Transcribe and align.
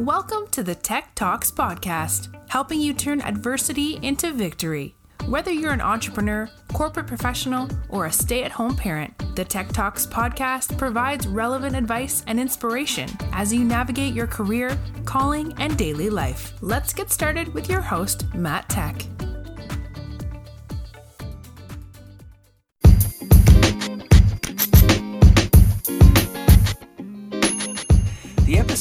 Welcome 0.00 0.46
to 0.52 0.62
the 0.62 0.74
Tech 0.74 1.14
Talks 1.14 1.50
podcast, 1.50 2.34
helping 2.48 2.80
you 2.80 2.94
turn 2.94 3.20
adversity 3.20 3.98
into 4.00 4.32
victory. 4.32 4.94
Whether 5.26 5.52
you're 5.52 5.74
an 5.74 5.82
entrepreneur, 5.82 6.48
corporate 6.72 7.06
professional, 7.06 7.68
or 7.90 8.06
a 8.06 8.12
stay 8.12 8.42
at 8.42 8.50
home 8.50 8.74
parent, 8.74 9.12
the 9.36 9.44
Tech 9.44 9.68
Talks 9.72 10.06
podcast 10.06 10.78
provides 10.78 11.26
relevant 11.26 11.76
advice 11.76 12.24
and 12.26 12.40
inspiration 12.40 13.10
as 13.34 13.52
you 13.52 13.62
navigate 13.62 14.14
your 14.14 14.26
career, 14.26 14.78
calling, 15.04 15.52
and 15.58 15.76
daily 15.76 16.08
life. 16.08 16.54
Let's 16.62 16.94
get 16.94 17.10
started 17.10 17.52
with 17.52 17.68
your 17.68 17.82
host, 17.82 18.24
Matt 18.32 18.70
Tech. 18.70 19.04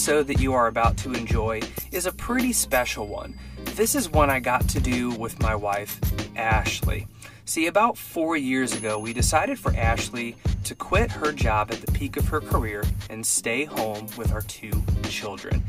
Episode 0.09 0.26
that 0.26 0.41
you 0.41 0.54
are 0.54 0.66
about 0.66 0.98
to 0.98 1.13
enjoy 1.13 1.62
is 1.91 2.08
a 2.08 2.12
pretty 2.12 2.52
special 2.52 3.08
one. 3.08 3.38
This 3.76 3.94
is 3.94 4.09
one 4.09 4.32
I 4.32 4.40
got 4.40 4.68
to 4.70 4.80
do 4.80 5.12
with 5.12 5.40
my 5.40 5.54
wife, 5.54 5.99
Ashley. 6.35 7.05
See, 7.45 7.68
about 7.68 7.95
four 7.95 8.35
years 8.35 8.73
ago, 8.73 8.98
we 8.98 9.13
decided 9.13 9.59
for 9.59 9.72
Ashley 9.76 10.35
to 10.63 10.73
quit 10.73 11.12
her 11.12 11.32
job 11.32 11.70
at 11.72 11.82
the 11.82 11.91
peak 11.91 12.18
of 12.18 12.27
her 12.27 12.41
career 12.41 12.84
and 13.12 13.23
stay 13.23 13.66
home 13.66 14.08
with 14.18 14.32
our 14.32 14.41
two 14.41 14.72
children. 15.04 15.63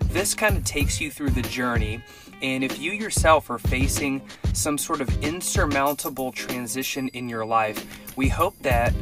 This 0.00 0.34
kind 0.34 0.58
of 0.58 0.64
takes 0.64 1.00
you 1.00 1.10
through 1.10 1.30
the 1.30 1.40
journey, 1.40 2.02
and 2.42 2.62
if 2.62 2.78
you 2.78 2.92
yourself 2.92 3.48
are 3.48 3.58
facing 3.58 4.20
some 4.52 4.76
sort 4.76 5.00
of 5.00 5.08
insurmountable 5.24 6.32
transition 6.32 7.08
in 7.14 7.30
your 7.30 7.46
life, 7.46 8.14
we 8.14 8.28
hope 8.28 8.58
that 8.58 8.92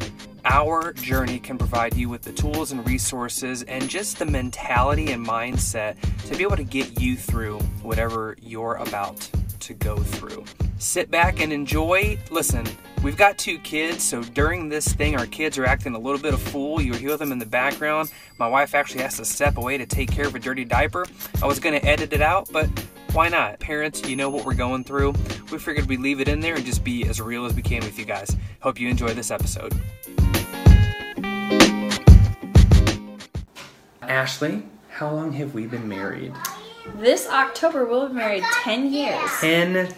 our 0.45 0.93
journey 0.93 1.39
can 1.39 1.57
provide 1.57 1.95
you 1.95 2.07
with 2.07 2.21
the 2.21 2.31
tools 2.31 2.71
and 2.71 2.87
resources 2.87 3.63
and 3.63 3.89
just 3.89 4.19
the 4.19 4.25
mentality 4.25 5.11
and 5.11 5.25
mindset 5.25 5.95
to 6.27 6.37
be 6.37 6.43
able 6.43 6.55
to 6.55 6.63
get 6.63 7.01
you 7.01 7.15
through 7.15 7.59
whatever 7.81 8.37
you're 8.41 8.75
about 8.75 9.29
to 9.59 9.73
go 9.73 9.97
through. 9.97 10.45
Sit 10.77 11.09
back 11.09 11.41
and 11.41 11.51
enjoy. 11.51 12.19
Listen, 12.29 12.65
we've 13.03 13.17
got 13.17 13.37
two 13.37 13.57
kids, 13.59 14.03
so 14.03 14.21
during 14.21 14.69
this 14.69 14.93
thing, 14.93 15.17
our 15.17 15.25
kids 15.25 15.57
are 15.57 15.65
acting 15.65 15.95
a 15.95 15.99
little 15.99 16.21
bit 16.21 16.33
of 16.33 16.41
fool. 16.41 16.79
You'll 16.79 16.97
hear 16.97 17.17
them 17.17 17.31
in 17.31 17.39
the 17.39 17.45
background. 17.45 18.11
My 18.37 18.47
wife 18.47 18.75
actually 18.75 19.01
has 19.01 19.17
to 19.17 19.25
step 19.25 19.57
away 19.57 19.77
to 19.77 19.85
take 19.85 20.11
care 20.11 20.27
of 20.27 20.35
a 20.35 20.39
dirty 20.39 20.65
diaper. 20.65 21.05
I 21.41 21.47
was 21.47 21.59
going 21.59 21.79
to 21.79 21.85
edit 21.85 22.13
it 22.13 22.21
out, 22.21 22.49
but 22.51 22.69
why 23.13 23.29
not? 23.29 23.59
Parents, 23.59 24.07
you 24.07 24.15
know 24.15 24.29
what 24.29 24.45
we're 24.45 24.53
going 24.53 24.83
through. 24.83 25.13
We 25.51 25.57
figured 25.57 25.87
we'd 25.87 26.01
leave 26.01 26.19
it 26.19 26.27
in 26.27 26.41
there 26.41 26.55
and 26.55 26.65
just 26.65 26.83
be 26.83 27.07
as 27.07 27.19
real 27.21 27.45
as 27.45 27.53
we 27.55 27.61
can 27.61 27.81
with 27.81 27.97
you 27.97 28.05
guys. 28.05 28.35
Hope 28.59 28.79
you 28.79 28.89
enjoy 28.89 29.13
this 29.13 29.31
episode. 29.31 29.73
Ashley, 34.15 34.63
how 34.91 35.11
long 35.11 35.33
have 35.33 35.53
we 35.53 35.67
been 35.67 35.89
married? 35.89 36.31
This 36.95 37.27
October 37.27 37.83
we'll 37.83 38.07
be 38.07 38.13
married 38.13 38.43
10 38.63 38.93
years. 38.93 39.29
10 39.41 39.93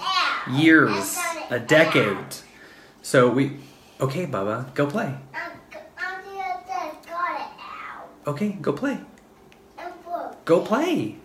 years, 0.50 1.20
a 1.52 1.60
decade. 1.60 2.26
So 3.04 3.30
we, 3.30 3.58
okay, 4.02 4.26
Bubba, 4.26 4.74
go 4.74 4.88
play. 4.88 5.14
Okay, 8.26 8.54
go 8.60 8.74
play. 8.74 8.98
Go 10.46 10.62
play. 10.62 11.18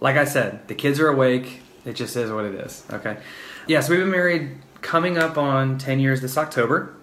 Like 0.00 0.16
I 0.16 0.24
said, 0.24 0.66
the 0.66 0.74
kids 0.74 0.98
are 0.98 1.06
awake. 1.06 1.60
It 1.84 1.92
just 1.92 2.16
is 2.16 2.32
what 2.32 2.46
it 2.46 2.56
is. 2.56 2.82
Okay. 2.90 3.16
Yeah, 3.68 3.78
so 3.78 3.92
we've 3.92 4.00
been 4.00 4.10
married 4.10 4.58
coming 4.82 5.18
up 5.18 5.38
on 5.38 5.78
10 5.78 6.00
years 6.00 6.20
this 6.20 6.36
October. 6.36 6.96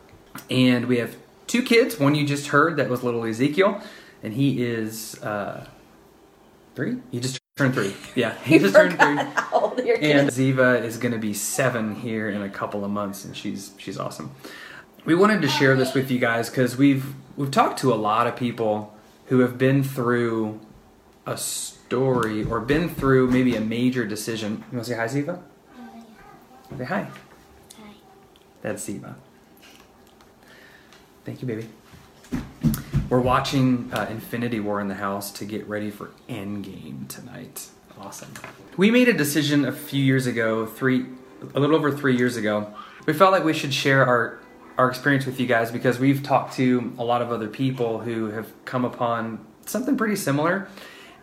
And 0.49 0.87
we 0.87 0.97
have 0.97 1.15
two 1.47 1.63
kids. 1.63 1.97
One 2.01 2.15
you 2.15 2.27
just 2.27 2.47
heard, 2.47 2.75
that 2.75 2.89
was 2.89 3.01
little 3.01 3.23
Ezekiel. 3.23 3.81
And 4.23 4.33
he 4.33 4.63
is 4.63 5.21
uh, 5.21 5.67
three? 6.75 6.97
He 7.11 7.19
just 7.19 7.39
turned 7.57 7.73
three. 7.73 7.93
Yeah, 8.15 8.35
he 8.43 8.57
just 8.57 8.73
turned 8.73 8.97
three. 8.97 9.15
How 9.15 9.49
old 9.51 9.79
are 9.79 9.83
your 9.83 9.95
And 9.95 10.29
kids? 10.29 10.37
Ziva 10.37 10.81
is 10.83 10.97
going 10.97 11.11
to 11.11 11.19
be 11.19 11.33
seven 11.33 11.95
here 11.95 12.29
in 12.29 12.41
a 12.41 12.49
couple 12.49 12.83
of 12.85 12.91
months, 12.91 13.25
and 13.25 13.35
she's 13.35 13.73
she's 13.77 13.99
awesome. 13.99 14.31
We 15.05 15.13
wanted 15.15 15.41
to 15.41 15.49
share 15.49 15.75
this 15.75 15.93
with 15.93 16.09
you 16.09 16.19
guys 16.19 16.49
because 16.49 16.77
we've 16.77 17.13
we've 17.35 17.51
talked 17.51 17.79
to 17.79 17.93
a 17.93 17.95
lot 17.95 18.25
of 18.27 18.35
people 18.35 18.95
who 19.27 19.39
have 19.39 19.57
been 19.57 19.83
through 19.83 20.59
a 21.25 21.37
story 21.37 22.43
or 22.43 22.59
been 22.59 22.87
through 22.89 23.29
maybe 23.29 23.55
a 23.55 23.61
major 23.61 24.05
decision. 24.05 24.63
You 24.71 24.77
want 24.77 24.87
to 24.87 24.91
say 24.93 24.97
hi, 24.97 25.05
Ziva? 25.07 25.41
Say 26.77 26.85
hi. 26.85 27.07
Hi. 27.77 27.89
That's 28.61 28.87
Ziva. 28.87 29.15
Thank 31.25 31.41
you, 31.41 31.47
baby. 31.47 31.67
We're 33.13 33.19
watching 33.19 33.91
uh, 33.93 34.07
Infinity 34.09 34.59
War 34.59 34.81
in 34.81 34.87
the 34.87 34.95
house 34.95 35.29
to 35.33 35.45
get 35.45 35.67
ready 35.67 35.91
for 35.91 36.09
Endgame 36.27 37.07
tonight. 37.07 37.67
Awesome. 37.99 38.33
We 38.75 38.89
made 38.89 39.07
a 39.07 39.13
decision 39.13 39.65
a 39.65 39.71
few 39.71 40.03
years 40.03 40.25
ago, 40.25 40.65
three, 40.65 41.05
a 41.53 41.59
little 41.59 41.75
over 41.75 41.91
three 41.91 42.17
years 42.17 42.37
ago. 42.37 42.73
We 43.05 43.13
felt 43.13 43.31
like 43.31 43.43
we 43.43 43.53
should 43.53 43.71
share 43.71 44.03
our 44.03 44.39
our 44.79 44.89
experience 44.89 45.27
with 45.27 45.39
you 45.39 45.45
guys 45.45 45.71
because 45.71 45.99
we've 45.99 46.23
talked 46.23 46.55
to 46.55 46.91
a 46.97 47.03
lot 47.03 47.21
of 47.21 47.31
other 47.31 47.47
people 47.47 47.99
who 47.99 48.31
have 48.31 48.51
come 48.65 48.83
upon 48.83 49.45
something 49.67 49.95
pretty 49.95 50.15
similar, 50.15 50.67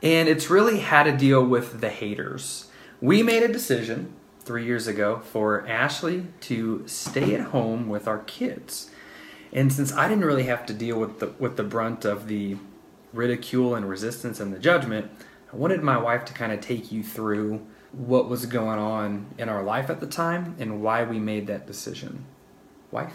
and 0.01 0.29
it's 0.29 0.49
really 0.49 0.79
had 0.79 1.03
to 1.03 1.17
deal 1.17 1.45
with 1.45 1.81
the 1.81 1.91
haters. 1.91 2.71
We 3.01 3.25
made 3.25 3.43
a 3.43 3.53
decision 3.53 4.15
three 4.39 4.65
years 4.65 4.87
ago 4.87 5.23
for 5.25 5.67
Ashley 5.67 6.29
to 6.43 6.85
stay 6.87 7.35
at 7.35 7.47
home 7.47 7.89
with 7.89 8.07
our 8.07 8.21
kids. 8.21 8.93
And 9.53 9.73
since 9.73 9.93
I 9.93 10.09
didn't 10.09 10.25
really 10.25 10.45
have 10.45 10.67
to 10.67 10.75
deal 10.75 10.99
with 10.99 11.19
the 11.19 11.29
with 11.39 11.57
the 11.57 11.65
brunt 11.65 12.05
of 12.05 12.29
the 12.29 12.57
ridicule 13.13 13.75
and 13.75 13.89
resistance 13.89 14.39
and 14.41 14.53
the 14.53 14.59
judgment, 14.59 15.11
I 15.53 15.57
wanted 15.57 15.83
my 15.83 15.99
wife 15.99 16.25
to 16.27 16.33
kind 16.33 16.53
of 16.53 16.61
take 16.61 16.93
you 16.93 17.03
through 17.03 17.67
what 17.93 18.29
was 18.29 18.47
going 18.47 18.79
on 18.79 19.27
in 19.37 19.49
our 19.49 19.63
life 19.63 19.91
at 19.91 19.99
the 20.01 20.07
time 20.07 20.55
and 20.59 20.83
why 20.83 21.03
we 21.03 21.19
made 21.19 21.49
that 21.49 21.67
decision. 21.67 22.25
Wife? 22.93 23.15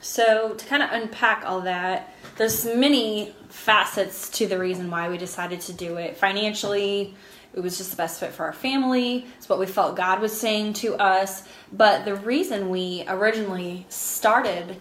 So, 0.00 0.54
to 0.54 0.66
kind 0.66 0.82
of 0.82 0.90
unpack 0.92 1.44
all 1.46 1.62
that, 1.62 2.14
there's 2.36 2.64
many 2.64 3.34
facets 3.48 4.28
to 4.30 4.46
the 4.46 4.58
reason 4.58 4.90
why 4.90 5.08
we 5.08 5.16
decided 5.16 5.60
to 5.62 5.72
do 5.72 5.96
it. 5.96 6.16
Financially, 6.16 7.14
it 7.54 7.60
was 7.60 7.78
just 7.78 7.92
the 7.92 7.96
best 7.96 8.20
fit 8.20 8.32
for 8.32 8.44
our 8.44 8.52
family. 8.52 9.26
It's 9.38 9.48
what 9.48 9.58
we 9.58 9.66
felt 9.66 9.96
God 9.96 10.20
was 10.20 10.38
saying 10.38 10.74
to 10.74 10.96
us. 10.96 11.44
But 11.72 12.04
the 12.04 12.14
reason 12.14 12.68
we 12.68 13.04
originally 13.08 13.86
started 13.88 14.76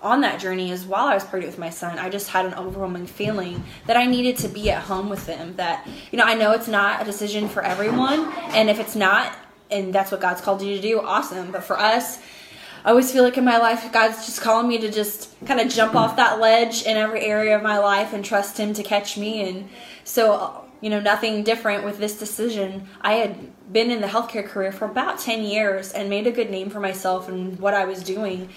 on 0.00 0.20
that 0.20 0.40
journey 0.40 0.70
is 0.70 0.84
while 0.84 1.06
I 1.06 1.14
was 1.14 1.24
pregnant 1.24 1.52
with 1.52 1.58
my 1.58 1.70
son, 1.70 1.98
I 1.98 2.08
just 2.08 2.28
had 2.28 2.46
an 2.46 2.54
overwhelming 2.54 3.06
feeling 3.06 3.64
that 3.86 3.96
I 3.96 4.06
needed 4.06 4.36
to 4.38 4.48
be 4.48 4.70
at 4.70 4.82
home 4.82 5.08
with 5.08 5.26
him. 5.26 5.56
That, 5.56 5.86
you 6.10 6.18
know, 6.18 6.24
I 6.24 6.34
know 6.34 6.52
it's 6.52 6.68
not 6.68 7.02
a 7.02 7.04
decision 7.04 7.48
for 7.48 7.62
everyone. 7.62 8.32
And 8.50 8.70
if 8.70 8.78
it's 8.78 8.94
not, 8.94 9.36
and 9.70 9.92
that's 9.92 10.12
what 10.12 10.20
God's 10.20 10.40
called 10.40 10.62
you 10.62 10.76
to 10.76 10.80
do, 10.80 11.00
awesome. 11.00 11.50
But 11.50 11.64
for 11.64 11.78
us, 11.78 12.18
I 12.84 12.90
always 12.90 13.10
feel 13.12 13.24
like 13.24 13.36
in 13.36 13.44
my 13.44 13.58
life, 13.58 13.90
God's 13.92 14.24
just 14.24 14.40
calling 14.40 14.68
me 14.68 14.78
to 14.78 14.90
just 14.90 15.34
kind 15.46 15.60
of 15.60 15.68
jump 15.68 15.96
off 15.96 16.16
that 16.16 16.38
ledge 16.38 16.84
in 16.84 16.96
every 16.96 17.22
area 17.22 17.56
of 17.56 17.62
my 17.62 17.78
life 17.78 18.12
and 18.12 18.24
trust 18.24 18.56
Him 18.56 18.72
to 18.74 18.82
catch 18.84 19.18
me. 19.18 19.48
And 19.48 19.68
so, 20.04 20.64
you 20.80 20.90
know, 20.90 21.00
nothing 21.00 21.42
different 21.42 21.84
with 21.84 21.98
this 21.98 22.18
decision. 22.18 22.86
I 23.00 23.14
had 23.14 23.72
been 23.72 23.90
in 23.90 24.00
the 24.00 24.06
healthcare 24.06 24.46
career 24.46 24.72
for 24.72 24.86
about 24.86 25.18
10 25.18 25.42
years 25.42 25.92
and 25.92 26.08
made 26.08 26.26
a 26.26 26.32
good 26.32 26.50
name 26.50 26.70
for 26.70 26.80
myself 26.80 27.28
and 27.28 27.58
what 27.58 27.74
I 27.74 27.84
was 27.84 28.02
doing. 28.02 28.48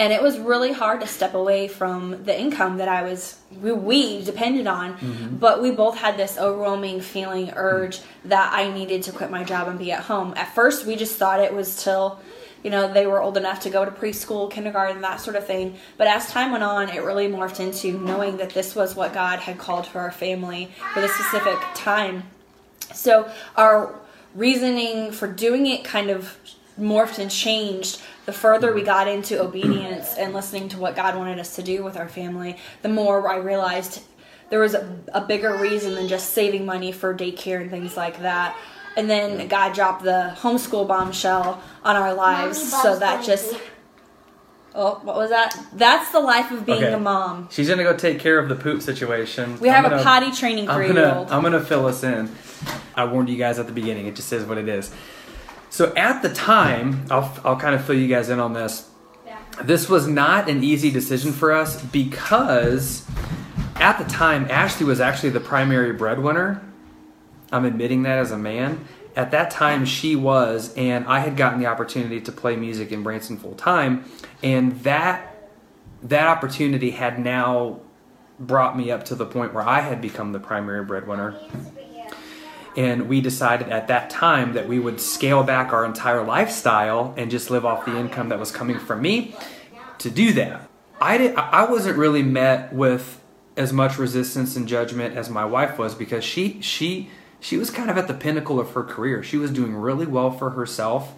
And 0.00 0.14
it 0.14 0.22
was 0.22 0.38
really 0.38 0.72
hard 0.72 1.02
to 1.02 1.06
step 1.06 1.34
away 1.34 1.68
from 1.68 2.24
the 2.24 2.38
income 2.38 2.78
that 2.78 2.88
I 2.88 3.02
was, 3.02 3.38
we, 3.60 3.70
we 3.70 4.24
depended 4.24 4.66
on. 4.66 4.94
Mm-hmm. 4.94 5.36
But 5.36 5.60
we 5.60 5.72
both 5.72 5.98
had 5.98 6.16
this 6.16 6.38
overwhelming 6.38 7.02
feeling, 7.02 7.52
urge 7.54 8.00
that 8.24 8.50
I 8.50 8.72
needed 8.72 9.02
to 9.02 9.12
quit 9.12 9.30
my 9.30 9.44
job 9.44 9.68
and 9.68 9.78
be 9.78 9.92
at 9.92 10.04
home. 10.04 10.32
At 10.38 10.54
first, 10.54 10.86
we 10.86 10.96
just 10.96 11.18
thought 11.18 11.38
it 11.38 11.52
was 11.52 11.84
till 11.84 12.18
you 12.62 12.70
know 12.70 12.90
they 12.90 13.06
were 13.06 13.20
old 13.20 13.36
enough 13.36 13.60
to 13.60 13.70
go 13.70 13.84
to 13.84 13.90
preschool 13.90 14.50
kindergarten 14.50 15.00
that 15.00 15.18
sort 15.18 15.34
of 15.34 15.46
thing 15.46 15.76
but 15.96 16.06
as 16.06 16.30
time 16.30 16.52
went 16.52 16.62
on 16.62 16.90
it 16.90 17.02
really 17.02 17.26
morphed 17.26 17.58
into 17.58 17.98
knowing 17.98 18.36
that 18.36 18.50
this 18.50 18.76
was 18.76 18.94
what 18.94 19.14
god 19.14 19.38
had 19.38 19.56
called 19.56 19.86
for 19.86 19.98
our 19.98 20.10
family 20.10 20.70
for 20.92 21.00
this 21.00 21.10
specific 21.14 21.58
time 21.74 22.22
so 22.92 23.32
our 23.56 23.98
reasoning 24.34 25.10
for 25.10 25.26
doing 25.26 25.66
it 25.66 25.84
kind 25.84 26.10
of 26.10 26.36
morphed 26.80 27.18
and 27.18 27.30
changed 27.30 28.00
the 28.26 28.32
further 28.32 28.72
we 28.72 28.80
mm-hmm. 28.80 28.86
got 28.86 29.08
into 29.08 29.40
obedience 29.40 30.14
and 30.14 30.32
listening 30.32 30.68
to 30.68 30.78
what 30.78 30.96
god 30.96 31.16
wanted 31.16 31.38
us 31.38 31.56
to 31.56 31.62
do 31.62 31.82
with 31.82 31.96
our 31.96 32.08
family 32.08 32.56
the 32.82 32.88
more 32.88 33.28
i 33.28 33.36
realized 33.36 34.02
there 34.48 34.60
was 34.60 34.74
a, 34.74 34.98
a 35.14 35.20
bigger 35.20 35.56
reason 35.56 35.94
than 35.94 36.08
just 36.08 36.32
saving 36.32 36.66
money 36.66 36.90
for 36.90 37.14
daycare 37.14 37.60
and 37.60 37.70
things 37.70 37.96
like 37.96 38.20
that 38.20 38.56
and 38.96 39.08
then 39.08 39.48
God 39.48 39.74
dropped 39.74 40.02
the 40.02 40.34
homeschool 40.38 40.86
bombshell 40.86 41.62
on 41.84 41.96
our 41.96 42.14
lives, 42.14 42.70
Mommy 42.70 42.82
so 42.82 42.98
that 42.98 43.24
just 43.24 43.54
oh, 44.74 45.00
what 45.02 45.16
was 45.16 45.30
that? 45.30 45.56
That's 45.72 46.10
the 46.12 46.20
life 46.20 46.50
of 46.50 46.66
being 46.66 46.84
Okay. 46.84 46.92
a 46.92 46.98
mom. 46.98 47.48
She's 47.50 47.68
gonna 47.68 47.82
go 47.82 47.96
take 47.96 48.18
care 48.18 48.38
of 48.38 48.48
the 48.48 48.54
poop 48.54 48.82
situation. 48.82 49.58
We 49.60 49.68
have 49.68 49.84
a 49.84 49.90
gonna- 49.90 50.02
potty 50.02 50.32
training 50.32 50.68
I'm 50.68 50.86
gonna. 50.86 51.26
I'm 51.30 51.42
gonna 51.42 51.60
fill 51.60 51.86
us 51.86 52.02
in. 52.02 52.30
I 52.94 53.04
warned 53.04 53.28
you 53.28 53.36
guys 53.36 53.58
at 53.58 53.66
the 53.66 53.72
beginning. 53.72 54.06
It 54.06 54.16
just 54.16 54.32
is 54.32 54.44
what 54.44 54.58
it 54.58 54.68
is. 54.68 54.92
So 55.70 55.94
at 55.96 56.20
the 56.22 56.28
time, 56.28 57.06
I'll, 57.10 57.32
I'll 57.44 57.56
kind 57.56 57.74
of 57.74 57.84
fill 57.84 57.96
you 57.96 58.08
guys 58.08 58.28
in 58.28 58.38
on 58.40 58.52
this. 58.52 58.88
This 59.62 59.88
was 59.88 60.06
not 60.06 60.48
an 60.48 60.62
easy 60.62 60.90
decision 60.90 61.32
for 61.32 61.52
us 61.52 61.82
because 61.82 63.06
at 63.76 63.98
the 63.98 64.04
time, 64.04 64.46
Ashley 64.50 64.84
was 64.84 65.00
actually 65.00 65.30
the 65.30 65.40
primary 65.40 65.92
breadwinner 65.92 66.62
I'm 67.52 67.64
admitting 67.64 68.02
that 68.04 68.18
as 68.18 68.30
a 68.30 68.38
man. 68.38 68.84
At 69.16 69.32
that 69.32 69.50
time, 69.50 69.84
she 69.84 70.14
was, 70.14 70.72
and 70.74 71.06
I 71.06 71.20
had 71.20 71.36
gotten 71.36 71.58
the 71.58 71.66
opportunity 71.66 72.20
to 72.20 72.32
play 72.32 72.56
music 72.56 72.92
in 72.92 73.02
Branson 73.02 73.36
full 73.36 73.54
time, 73.54 74.04
and 74.42 74.80
that 74.82 75.26
that 76.02 76.28
opportunity 76.28 76.92
had 76.92 77.18
now 77.18 77.80
brought 78.38 78.76
me 78.76 78.90
up 78.90 79.04
to 79.04 79.14
the 79.14 79.26
point 79.26 79.52
where 79.52 79.66
I 79.68 79.80
had 79.80 80.00
become 80.00 80.32
the 80.32 80.40
primary 80.40 80.84
breadwinner. 80.84 81.34
And 82.76 83.08
we 83.08 83.20
decided 83.20 83.68
at 83.68 83.88
that 83.88 84.10
time 84.10 84.52
that 84.52 84.68
we 84.68 84.78
would 84.78 85.00
scale 85.00 85.42
back 85.42 85.72
our 85.72 85.84
entire 85.84 86.24
lifestyle 86.24 87.14
and 87.16 87.30
just 87.30 87.50
live 87.50 87.64
off 87.64 87.84
the 87.84 87.96
income 87.96 88.28
that 88.28 88.38
was 88.38 88.52
coming 88.52 88.78
from 88.78 89.02
me 89.02 89.34
to 89.98 90.10
do 90.10 90.32
that. 90.34 90.68
I 91.00 91.18
did 91.18 91.34
I 91.36 91.68
wasn't 91.70 91.96
really 91.96 92.22
met 92.22 92.72
with 92.72 93.22
as 93.56 93.72
much 93.72 93.98
resistance 93.98 94.54
and 94.56 94.68
judgment 94.68 95.16
as 95.16 95.28
my 95.28 95.44
wife 95.44 95.78
was 95.78 95.94
because 95.94 96.24
she 96.24 96.60
she 96.60 97.10
she 97.40 97.56
was 97.56 97.70
kind 97.70 97.90
of 97.90 97.96
at 97.96 98.06
the 98.06 98.14
pinnacle 98.14 98.60
of 98.60 98.70
her 98.72 98.84
career. 98.84 99.22
She 99.22 99.36
was 99.36 99.50
doing 99.50 99.74
really 99.74 100.06
well 100.06 100.30
for 100.30 100.50
herself 100.50 101.14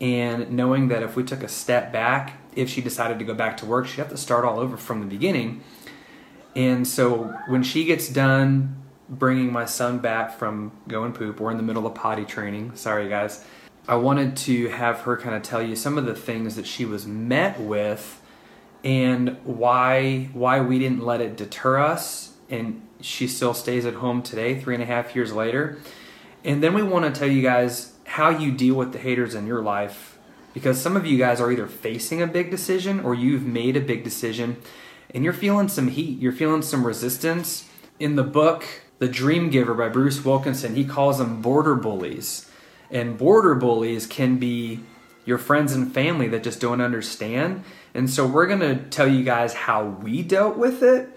and 0.00 0.50
knowing 0.50 0.88
that 0.88 1.02
if 1.02 1.16
we 1.16 1.24
took 1.24 1.42
a 1.42 1.48
step 1.48 1.92
back, 1.92 2.40
if 2.54 2.68
she 2.70 2.80
decided 2.80 3.18
to 3.18 3.24
go 3.24 3.34
back 3.34 3.56
to 3.58 3.66
work, 3.66 3.86
she'd 3.86 3.98
have 3.98 4.08
to 4.08 4.16
start 4.16 4.44
all 4.44 4.58
over 4.58 4.76
from 4.76 5.00
the 5.00 5.06
beginning. 5.06 5.62
And 6.56 6.86
so 6.86 7.34
when 7.48 7.62
she 7.62 7.84
gets 7.84 8.08
done 8.08 8.76
bringing 9.08 9.52
my 9.52 9.64
son 9.64 9.98
back 9.98 10.38
from 10.38 10.72
going 10.86 11.12
poop, 11.12 11.40
we're 11.40 11.50
in 11.50 11.56
the 11.56 11.62
middle 11.62 11.86
of 11.86 11.94
potty 11.94 12.24
training. 12.24 12.74
Sorry, 12.76 13.08
guys. 13.08 13.44
I 13.86 13.96
wanted 13.96 14.36
to 14.38 14.68
have 14.68 15.00
her 15.00 15.16
kind 15.16 15.34
of 15.34 15.42
tell 15.42 15.62
you 15.62 15.74
some 15.74 15.96
of 15.96 16.04
the 16.04 16.14
things 16.14 16.56
that 16.56 16.66
she 16.66 16.84
was 16.84 17.06
met 17.06 17.58
with 17.58 18.20
and 18.84 19.38
why 19.44 20.28
why 20.32 20.60
we 20.60 20.78
didn't 20.78 21.04
let 21.04 21.20
it 21.20 21.36
deter 21.36 21.78
us. 21.78 22.34
And 22.50 22.82
she 23.00 23.26
still 23.26 23.54
stays 23.54 23.86
at 23.86 23.94
home 23.94 24.22
today 24.22 24.60
three 24.60 24.74
and 24.74 24.82
a 24.82 24.86
half 24.86 25.14
years 25.16 25.32
later. 25.32 25.78
And 26.44 26.62
then 26.62 26.74
we 26.74 26.82
want 26.82 27.12
to 27.12 27.18
tell 27.18 27.28
you 27.28 27.42
guys 27.42 27.94
how 28.04 28.30
you 28.30 28.52
deal 28.52 28.74
with 28.74 28.92
the 28.92 28.98
haters 28.98 29.34
in 29.34 29.46
your 29.46 29.62
life. 29.62 30.18
Because 30.54 30.80
some 30.80 30.96
of 30.96 31.06
you 31.06 31.18
guys 31.18 31.40
are 31.40 31.52
either 31.52 31.66
facing 31.66 32.20
a 32.20 32.26
big 32.26 32.50
decision 32.50 33.00
or 33.00 33.14
you've 33.14 33.46
made 33.46 33.76
a 33.76 33.80
big 33.80 34.02
decision 34.02 34.56
and 35.14 35.24
you're 35.24 35.32
feeling 35.32 35.68
some 35.68 35.88
heat. 35.88 36.18
You're 36.18 36.32
feeling 36.32 36.62
some 36.62 36.86
resistance. 36.86 37.68
In 37.98 38.16
the 38.16 38.24
book 38.24 38.64
the 38.98 39.08
dream 39.08 39.50
giver 39.50 39.74
by 39.74 39.88
bruce 39.88 40.24
wilkinson 40.24 40.74
he 40.74 40.84
calls 40.84 41.18
them 41.18 41.40
border 41.42 41.74
bullies 41.74 42.50
and 42.90 43.18
border 43.18 43.54
bullies 43.54 44.06
can 44.06 44.38
be 44.38 44.80
your 45.24 45.38
friends 45.38 45.72
and 45.74 45.92
family 45.92 46.28
that 46.28 46.42
just 46.42 46.60
don't 46.60 46.80
understand 46.80 47.62
and 47.94 48.08
so 48.08 48.26
we're 48.26 48.46
going 48.46 48.60
to 48.60 48.76
tell 48.90 49.08
you 49.08 49.24
guys 49.24 49.54
how 49.54 49.84
we 49.84 50.22
dealt 50.22 50.56
with 50.56 50.82
it, 50.82 51.08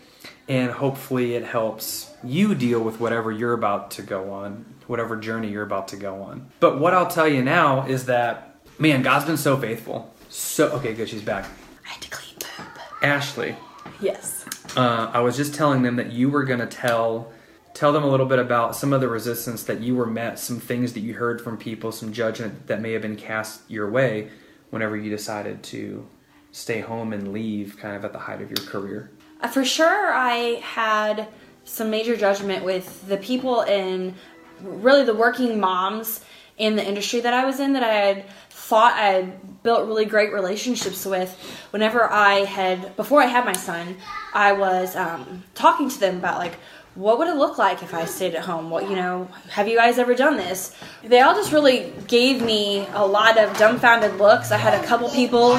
and 0.47 0.71
hopefully 0.71 1.35
it 1.35 1.43
helps 1.43 2.11
you 2.23 2.55
deal 2.55 2.81
with 2.81 2.99
whatever 2.99 3.31
you're 3.31 3.53
about 3.53 3.91
to 3.91 4.01
go 4.01 4.31
on, 4.31 4.65
whatever 4.87 5.15
journey 5.15 5.49
you're 5.49 5.63
about 5.63 5.89
to 5.89 5.95
go 5.95 6.21
on. 6.23 6.49
But 6.59 6.79
what 6.79 6.93
I'll 6.93 7.07
tell 7.07 7.27
you 7.27 7.43
now 7.43 7.85
is 7.85 8.05
that, 8.05 8.55
man, 8.79 9.01
God's 9.01 9.25
been 9.25 9.37
so 9.37 9.57
faithful. 9.57 10.13
So, 10.29 10.69
okay, 10.71 10.93
good, 10.93 11.09
she's 11.09 11.21
back. 11.21 11.45
I 11.85 11.89
had 11.89 12.01
to 12.01 12.09
clean 12.09 12.35
poop. 12.39 12.79
Ashley. 13.01 13.55
Yes. 13.99 14.45
Uh, 14.75 15.11
I 15.13 15.19
was 15.19 15.35
just 15.35 15.53
telling 15.53 15.83
them 15.83 15.97
that 15.97 16.11
you 16.11 16.29
were 16.29 16.45
going 16.45 16.61
to 16.61 16.67
tell 16.67 17.31
tell 17.73 17.93
them 17.93 18.03
a 18.03 18.07
little 18.07 18.25
bit 18.25 18.39
about 18.39 18.75
some 18.75 18.93
of 18.93 19.01
the 19.01 19.07
resistance 19.07 19.63
that 19.63 19.79
you 19.81 19.95
were 19.95 20.05
met, 20.05 20.39
some 20.39 20.59
things 20.59 20.93
that 20.93 20.99
you 21.01 21.13
heard 21.13 21.41
from 21.41 21.57
people, 21.57 21.91
some 21.91 22.11
judgment 22.11 22.67
that 22.67 22.81
may 22.81 22.91
have 22.93 23.01
been 23.01 23.15
cast 23.15 23.61
your 23.69 23.89
way 23.89 24.29
whenever 24.69 24.97
you 24.97 25.09
decided 25.09 25.63
to 25.63 26.07
stay 26.51 26.81
home 26.81 27.13
and 27.13 27.31
leave 27.31 27.77
kind 27.77 27.95
of 27.95 28.03
at 28.03 28.13
the 28.13 28.19
height 28.19 28.41
of 28.41 28.49
your 28.49 28.67
career? 28.67 29.11
Uh, 29.41 29.47
for 29.47 29.63
sure, 29.63 30.13
I 30.13 30.61
had 30.63 31.27
some 31.63 31.89
major 31.89 32.15
judgment 32.15 32.65
with 32.65 33.07
the 33.07 33.17
people 33.17 33.61
in 33.61 34.15
really 34.61 35.03
the 35.03 35.13
working 35.13 35.59
moms 35.59 36.23
in 36.57 36.75
the 36.75 36.87
industry 36.87 37.21
that 37.21 37.33
I 37.33 37.45
was 37.45 37.59
in 37.59 37.73
that 37.73 37.83
I 37.83 37.93
had 37.93 38.25
thought 38.49 38.93
I 38.93 39.07
had 39.07 39.63
built 39.63 39.87
really 39.87 40.05
great 40.05 40.31
relationships 40.31 41.05
with. 41.05 41.31
Whenever 41.71 42.09
I 42.09 42.45
had, 42.45 42.95
before 42.95 43.21
I 43.21 43.25
had 43.25 43.45
my 43.45 43.53
son, 43.53 43.97
I 44.33 44.53
was 44.53 44.95
um, 44.95 45.43
talking 45.55 45.89
to 45.89 45.99
them 45.99 46.17
about 46.17 46.37
like, 46.37 46.57
what 46.95 47.17
would 47.17 47.27
it 47.27 47.35
look 47.35 47.57
like 47.57 47.83
if 47.83 47.93
I 47.93 48.05
stayed 48.05 48.35
at 48.35 48.43
home? 48.43 48.69
What, 48.69 48.89
you 48.89 48.95
know, 48.95 49.29
have 49.49 49.67
you 49.67 49.77
guys 49.77 49.97
ever 49.97 50.13
done 50.13 50.37
this? 50.37 50.75
They 51.03 51.21
all 51.21 51.33
just 51.33 51.51
really 51.51 51.93
gave 52.07 52.41
me 52.41 52.85
a 52.93 53.05
lot 53.05 53.37
of 53.37 53.55
dumbfounded 53.57 54.17
looks. 54.17 54.51
I 54.51 54.57
had 54.57 54.83
a 54.83 54.85
couple 54.85 55.09
people 55.09 55.57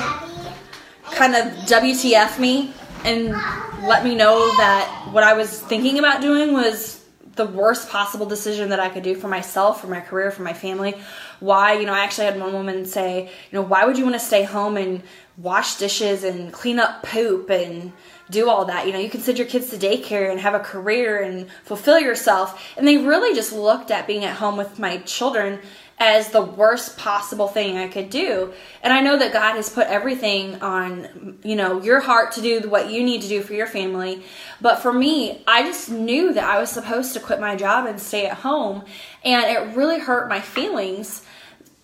kind 1.13 1.35
of 1.35 1.53
WTF 1.65 2.39
me 2.39 2.73
and 3.05 3.31
let 3.87 4.05
me 4.05 4.15
know 4.15 4.47
that 4.57 5.09
what 5.11 5.25
I 5.25 5.33
was 5.33 5.61
thinking 5.61 5.99
about 5.99 6.21
doing 6.21 6.53
was 6.53 7.02
the 7.35 7.47
worst 7.47 7.89
possible 7.89 8.27
decision 8.27 8.69
that 8.71 8.81
I 8.81 8.89
could 8.89 9.03
do 9.03 9.15
for 9.15 9.29
myself, 9.29 9.81
for 9.81 9.87
my 9.87 10.01
career, 10.01 10.31
for 10.31 10.43
my 10.43 10.53
family. 10.53 10.95
Why, 11.41 11.75
you 11.75 11.87
know, 11.87 11.95
I 11.95 12.01
actually 12.01 12.27
had 12.27 12.39
one 12.39 12.53
woman 12.53 12.85
say, 12.85 13.25
you 13.25 13.59
know, 13.59 13.63
why 13.63 13.85
would 13.85 13.97
you 13.97 14.05
want 14.05 14.17
to 14.17 14.21
stay 14.25 14.45
home 14.45 14.77
and 14.77 15.03
wash 15.39 15.77
dishes 15.77 16.25
and 16.25 16.53
clean 16.53 16.79
up 16.79 17.03
poop 17.03 17.51
and 17.51 17.93
do 18.31 18.51
all 18.51 18.67
that? 18.67 18.87
You 18.87 18.93
know, 18.93 18.99
you 18.99 19.09
can 19.09 19.21
send 19.21 19.39
your 19.39 19.47
kids 19.47 19.71
to 19.71 19.77
daycare 19.77 20.31
and 20.31 20.41
have 20.41 20.55
a 20.55 20.61
career 20.61 21.23
and 21.23 21.49
fulfill 21.65 21.99
yourself. 21.99 22.63
And 22.77 22.87
they 22.87 22.99
really 22.99 23.35
just 23.35 23.53
looked 23.53 23.91
at 23.91 24.07
being 24.07 24.25
at 24.25 24.37
home 24.37 24.57
with 24.57 24.79
my 24.79 24.99
children 24.99 25.61
as 25.99 26.31
the 26.31 26.43
worst 26.43 26.99
possible 26.99 27.49
thing 27.49 27.77
I 27.77 27.89
could 27.89 28.11
do. 28.11 28.53
And 28.83 28.93
I 28.93 29.01
know 29.01 29.19
that 29.19 29.33
God 29.33 29.55
has 29.55 29.69
put 29.69 29.87
everything 29.87 30.61
on, 30.61 31.39
you 31.45 31.55
know, 31.55 31.81
your 31.81 32.01
heart 32.01 32.33
to 32.33 32.41
do 32.41 32.69
what 32.69 32.91
you 32.91 33.05
need 33.05 33.23
to 33.23 33.29
do 33.29 33.43
for 33.43 33.53
your 33.55 33.67
family. 33.67 34.23
But 34.61 34.81
for 34.81 34.93
me, 34.93 35.43
I 35.47 35.63
just 35.63 35.91
knew 35.91 36.33
that 36.33 36.45
I 36.45 36.59
was 36.59 36.71
supposed 36.71 37.13
to 37.15 37.21
quit 37.21 37.41
my 37.41 37.57
job 37.57 37.87
and 37.87 38.01
stay 38.01 38.27
at 38.27 38.39
home. 38.39 38.85
And 39.25 39.45
it 39.45 39.77
really 39.77 39.99
hurt 39.99 40.29
my 40.29 40.41
feelings 40.41 41.25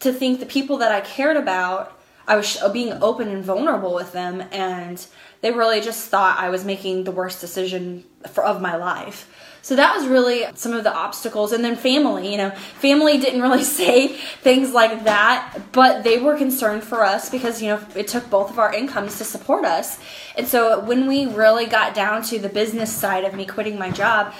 to 0.00 0.12
think 0.12 0.40
the 0.40 0.46
people 0.46 0.78
that 0.78 0.92
I 0.92 1.00
cared 1.00 1.36
about, 1.36 1.97
I 2.28 2.36
was 2.36 2.60
uh, 2.60 2.68
being 2.68 2.92
open 3.02 3.28
and 3.28 3.42
vulnerable 3.42 3.94
with 3.94 4.12
them. 4.12 4.44
And 4.52 5.04
they 5.40 5.50
really 5.50 5.80
just 5.80 6.08
thought 6.08 6.38
I 6.38 6.50
was 6.50 6.64
making 6.64 7.04
the 7.04 7.12
worst 7.12 7.40
decision 7.40 8.04
for, 8.30 8.44
of 8.44 8.60
my 8.60 8.76
life. 8.76 9.34
So 9.62 9.76
that 9.76 9.94
was 9.94 10.06
really 10.06 10.46
some 10.54 10.72
of 10.72 10.84
the 10.84 10.94
obstacles. 10.94 11.52
And 11.52 11.64
then 11.64 11.76
family, 11.76 12.30
you 12.30 12.38
know, 12.38 12.50
family 12.50 13.18
didn't 13.18 13.42
really 13.42 13.64
say 13.80 14.08
things 14.08 14.72
like 14.72 15.04
that, 15.04 15.58
but 15.72 16.04
they 16.04 16.18
were 16.18 16.36
concerned 16.36 16.84
for 16.84 17.04
us 17.04 17.28
because, 17.28 17.60
you 17.60 17.68
know, 17.68 17.80
it 17.94 18.08
took 18.08 18.30
both 18.30 18.50
of 18.50 18.58
our 18.58 18.72
incomes 18.72 19.18
to 19.18 19.24
support 19.24 19.64
us. 19.64 19.98
And 20.36 20.46
so 20.46 20.80
when 20.80 21.06
we 21.06 21.26
really 21.26 21.66
got 21.66 21.94
down 21.94 22.22
to 22.24 22.38
the 22.38 22.48
business 22.48 22.94
side 22.94 23.24
of 23.24 23.34
me 23.34 23.44
quitting 23.46 23.78
my 23.78 23.90
job, 23.90 24.32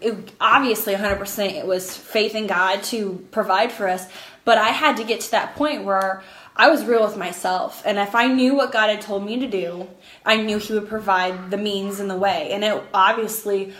it, 0.00 0.32
obviously 0.40 0.94
100% 0.94 1.52
it 1.52 1.66
was 1.66 1.96
faith 1.96 2.34
in 2.34 2.46
God 2.46 2.82
to 2.84 3.26
provide 3.30 3.72
for 3.72 3.88
us. 3.88 4.06
But 4.44 4.58
I 4.58 4.68
had 4.68 4.96
to 4.98 5.04
get 5.04 5.20
to 5.22 5.30
that 5.32 5.56
point 5.56 5.84
where 5.84 6.22
I 6.56 6.70
was 6.70 6.84
real 6.84 7.04
with 7.04 7.16
myself. 7.16 7.82
And 7.84 7.98
if 7.98 8.14
I 8.14 8.26
knew 8.26 8.54
what 8.54 8.72
God 8.72 8.88
had 8.88 9.00
told 9.00 9.24
me 9.24 9.38
to 9.38 9.46
do, 9.46 9.88
I 10.24 10.36
knew 10.36 10.58
He 10.58 10.72
would 10.72 10.88
provide 10.88 11.50
the 11.50 11.58
means 11.58 12.00
and 12.00 12.10
the 12.10 12.16
way. 12.16 12.50
And 12.52 12.64
it 12.64 12.82
obviously 12.92 13.74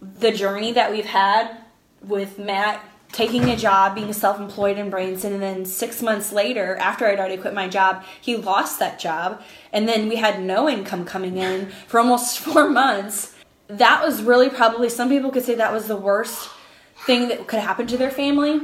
the 0.00 0.30
journey 0.30 0.72
that 0.72 0.92
we've 0.92 1.06
had 1.06 1.56
with 2.02 2.38
Matt 2.38 2.84
taking 3.12 3.48
a 3.48 3.56
job, 3.56 3.94
being 3.94 4.12
self-employed 4.12 4.76
in 4.76 4.90
Branson, 4.90 5.32
and 5.32 5.42
then 5.42 5.64
six 5.64 6.02
months 6.02 6.30
later, 6.30 6.76
after 6.76 7.06
I'd 7.06 7.18
already 7.18 7.38
quit 7.38 7.54
my 7.54 7.66
job, 7.66 8.04
he 8.20 8.36
lost 8.36 8.78
that 8.78 8.98
job, 8.98 9.42
and 9.72 9.88
then 9.88 10.08
we 10.08 10.16
had 10.16 10.42
no 10.42 10.68
income 10.68 11.04
coming 11.04 11.38
in 11.38 11.70
for 11.86 11.98
almost 12.00 12.38
four 12.40 12.68
months. 12.68 13.34
That 13.68 14.04
was 14.04 14.22
really 14.22 14.50
probably 14.50 14.88
some 14.88 15.08
people 15.08 15.30
could 15.30 15.44
say 15.44 15.54
that 15.54 15.72
was 15.72 15.86
the 15.86 15.96
worst 15.96 16.50
thing 17.06 17.28
that 17.28 17.46
could 17.46 17.60
happen 17.60 17.86
to 17.86 17.96
their 17.96 18.10
family. 18.10 18.60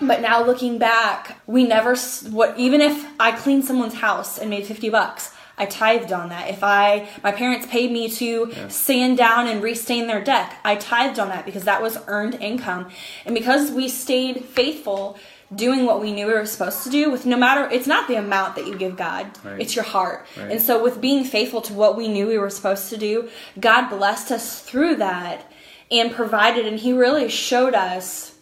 But 0.00 0.20
now 0.20 0.44
looking 0.44 0.78
back, 0.78 1.40
we 1.46 1.64
never 1.64 1.96
what 2.30 2.58
even 2.58 2.80
if 2.80 3.06
I 3.18 3.32
cleaned 3.32 3.64
someone's 3.64 3.94
house 3.94 4.38
and 4.38 4.50
made 4.50 4.66
50 4.66 4.90
bucks, 4.90 5.32
I 5.58 5.64
tithed 5.66 6.12
on 6.12 6.28
that. 6.28 6.50
If 6.50 6.62
I 6.62 7.08
my 7.22 7.32
parents 7.32 7.66
paid 7.66 7.90
me 7.90 8.10
to 8.10 8.52
yeah. 8.52 8.68
sand 8.68 9.16
down 9.16 9.46
and 9.46 9.62
restain 9.62 10.06
their 10.06 10.22
deck, 10.22 10.58
I 10.64 10.76
tithed 10.76 11.18
on 11.18 11.28
that 11.28 11.46
because 11.46 11.64
that 11.64 11.80
was 11.80 11.98
earned 12.06 12.34
income. 12.36 12.90
And 13.24 13.34
because 13.34 13.70
we 13.70 13.88
stayed 13.88 14.44
faithful 14.44 15.18
doing 15.54 15.86
what 15.86 16.00
we 16.00 16.12
knew 16.12 16.26
we 16.26 16.32
were 16.32 16.44
supposed 16.44 16.82
to 16.82 16.90
do 16.90 17.10
with 17.10 17.24
no 17.24 17.36
matter 17.36 17.68
it's 17.70 17.86
not 17.86 18.08
the 18.08 18.16
amount 18.16 18.56
that 18.56 18.66
you 18.66 18.76
give 18.76 18.96
God, 18.96 19.30
right. 19.44 19.60
it's 19.60 19.74
your 19.74 19.84
heart. 19.84 20.26
Right. 20.36 20.52
And 20.52 20.60
so 20.60 20.82
with 20.82 21.00
being 21.00 21.24
faithful 21.24 21.62
to 21.62 21.72
what 21.72 21.96
we 21.96 22.08
knew 22.08 22.26
we 22.26 22.36
were 22.36 22.50
supposed 22.50 22.90
to 22.90 22.96
do, 22.96 23.30
God 23.58 23.88
blessed 23.88 24.32
us 24.32 24.60
through 24.60 24.96
that 24.96 25.50
and 25.90 26.12
provided 26.12 26.66
and 26.66 26.78
he 26.78 26.92
really 26.92 27.28
showed 27.28 27.74
us 27.74 28.35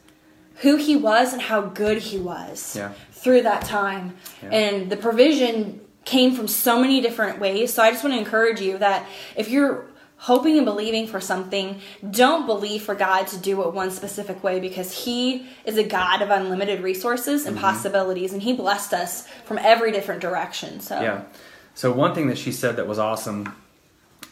who 0.57 0.77
he 0.77 0.97
was 0.97 1.33
and 1.33 1.43
how 1.43 1.61
good 1.63 1.99
he 1.99 2.19
was 2.19 2.77
yeah. 2.77 2.93
through 3.13 3.43
that 3.43 3.65
time. 3.65 4.17
Yeah. 4.43 4.51
And 4.51 4.91
the 4.91 4.97
provision 4.97 5.81
came 6.05 6.35
from 6.35 6.49
so 6.49 6.81
many 6.81 7.01
different 7.01 7.41
ways. 7.41 7.73
So 7.73 7.83
I 7.83 7.91
just 7.91 8.05
want 8.05 8.15
to 8.15 8.19
encourage 8.19 8.61
you 8.61 8.79
that 8.79 9.07
if 9.37 9.49
you're 9.49 9.87
hoping 10.17 10.57
and 10.57 10.65
believing 10.65 11.07
for 11.07 11.21
something, 11.21 11.81
don't 12.11 12.47
believe 12.47 12.83
for 12.83 12.95
God 12.95 13.27
to 13.29 13.37
do 13.37 13.63
it 13.63 13.75
one 13.75 13.91
specific 13.91 14.43
way 14.43 14.61
because 14.61 15.05
He 15.05 15.47
is 15.65 15.77
a 15.77 15.85
God 15.85 16.23
of 16.23 16.31
unlimited 16.31 16.83
resources 16.83 17.47
and 17.47 17.57
mm-hmm. 17.57 17.65
possibilities, 17.65 18.33
and 18.33 18.43
He 18.43 18.55
blessed 18.55 18.95
us 18.95 19.27
from 19.45 19.59
every 19.59 19.93
different 19.93 20.21
direction. 20.21 20.81
So 20.81 21.01
yeah. 21.01 21.25
So 21.75 21.93
one 21.93 22.15
thing 22.15 22.29
that 22.29 22.39
she 22.39 22.53
said 22.53 22.77
that 22.77 22.87
was 22.87 22.99
awesome 22.99 23.55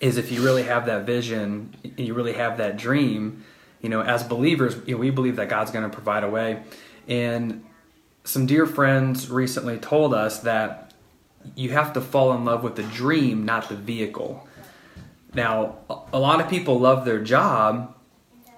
is 0.00 0.16
if 0.16 0.32
you 0.32 0.42
really 0.42 0.62
have 0.62 0.86
that 0.86 1.04
vision, 1.04 1.74
you 1.96 2.14
really 2.14 2.34
have 2.34 2.58
that 2.58 2.76
dream, 2.76 3.44
you 3.82 3.88
know, 3.88 4.00
as 4.00 4.22
believers, 4.22 4.76
you 4.86 4.94
know, 4.94 5.00
we 5.00 5.10
believe 5.10 5.36
that 5.36 5.48
God's 5.48 5.70
going 5.70 5.88
to 5.88 5.94
provide 5.94 6.24
a 6.24 6.30
way. 6.30 6.62
And 7.08 7.64
some 8.24 8.46
dear 8.46 8.66
friends 8.66 9.28
recently 9.28 9.78
told 9.78 10.14
us 10.14 10.38
that 10.40 10.94
you 11.56 11.70
have 11.70 11.92
to 11.94 12.00
fall 12.00 12.32
in 12.32 12.44
love 12.44 12.62
with 12.62 12.76
the 12.76 12.84
dream, 12.84 13.44
not 13.44 13.68
the 13.68 13.74
vehicle. 13.74 14.46
Now, 15.34 15.78
a 16.12 16.18
lot 16.18 16.40
of 16.40 16.48
people 16.48 16.78
love 16.78 17.04
their 17.04 17.20
job, 17.20 17.96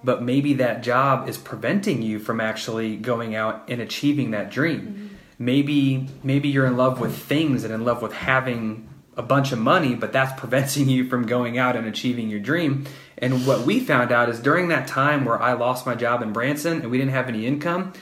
but 0.02 0.22
maybe 0.22 0.54
that 0.54 0.82
job 0.82 1.28
is 1.28 1.38
preventing 1.38 2.02
you 2.02 2.18
from 2.18 2.40
actually 2.40 2.96
going 2.96 3.34
out 3.34 3.64
and 3.68 3.80
achieving 3.80 4.32
that 4.32 4.50
dream. 4.50 4.80
Mm-hmm. 4.80 5.06
Maybe 5.38 6.08
maybe 6.22 6.48
you're 6.48 6.66
in 6.66 6.76
love 6.76 7.00
with 7.00 7.16
things 7.16 7.64
and 7.64 7.72
in 7.74 7.84
love 7.84 8.02
with 8.02 8.12
having 8.12 8.88
a 9.16 9.22
bunch 9.22 9.52
of 9.52 9.58
money, 9.58 9.94
but 9.94 10.12
that's 10.12 10.38
preventing 10.40 10.88
you 10.88 11.08
from 11.08 11.26
going 11.26 11.58
out 11.58 11.76
and 11.76 11.86
achieving 11.86 12.28
your 12.28 12.40
dream. 12.40 12.86
And 13.18 13.46
what 13.46 13.60
we 13.60 13.80
found 13.80 14.12
out 14.12 14.28
is 14.28 14.40
during 14.40 14.68
that 14.68 14.88
time 14.88 15.24
where 15.24 15.40
I 15.40 15.52
lost 15.52 15.86
my 15.86 15.94
job 15.94 16.22
in 16.22 16.32
Branson 16.32 16.82
and 16.82 16.90
we 16.90 16.98
didn't 16.98 17.12
have 17.12 17.28
any 17.28 17.46
income, 17.46 17.92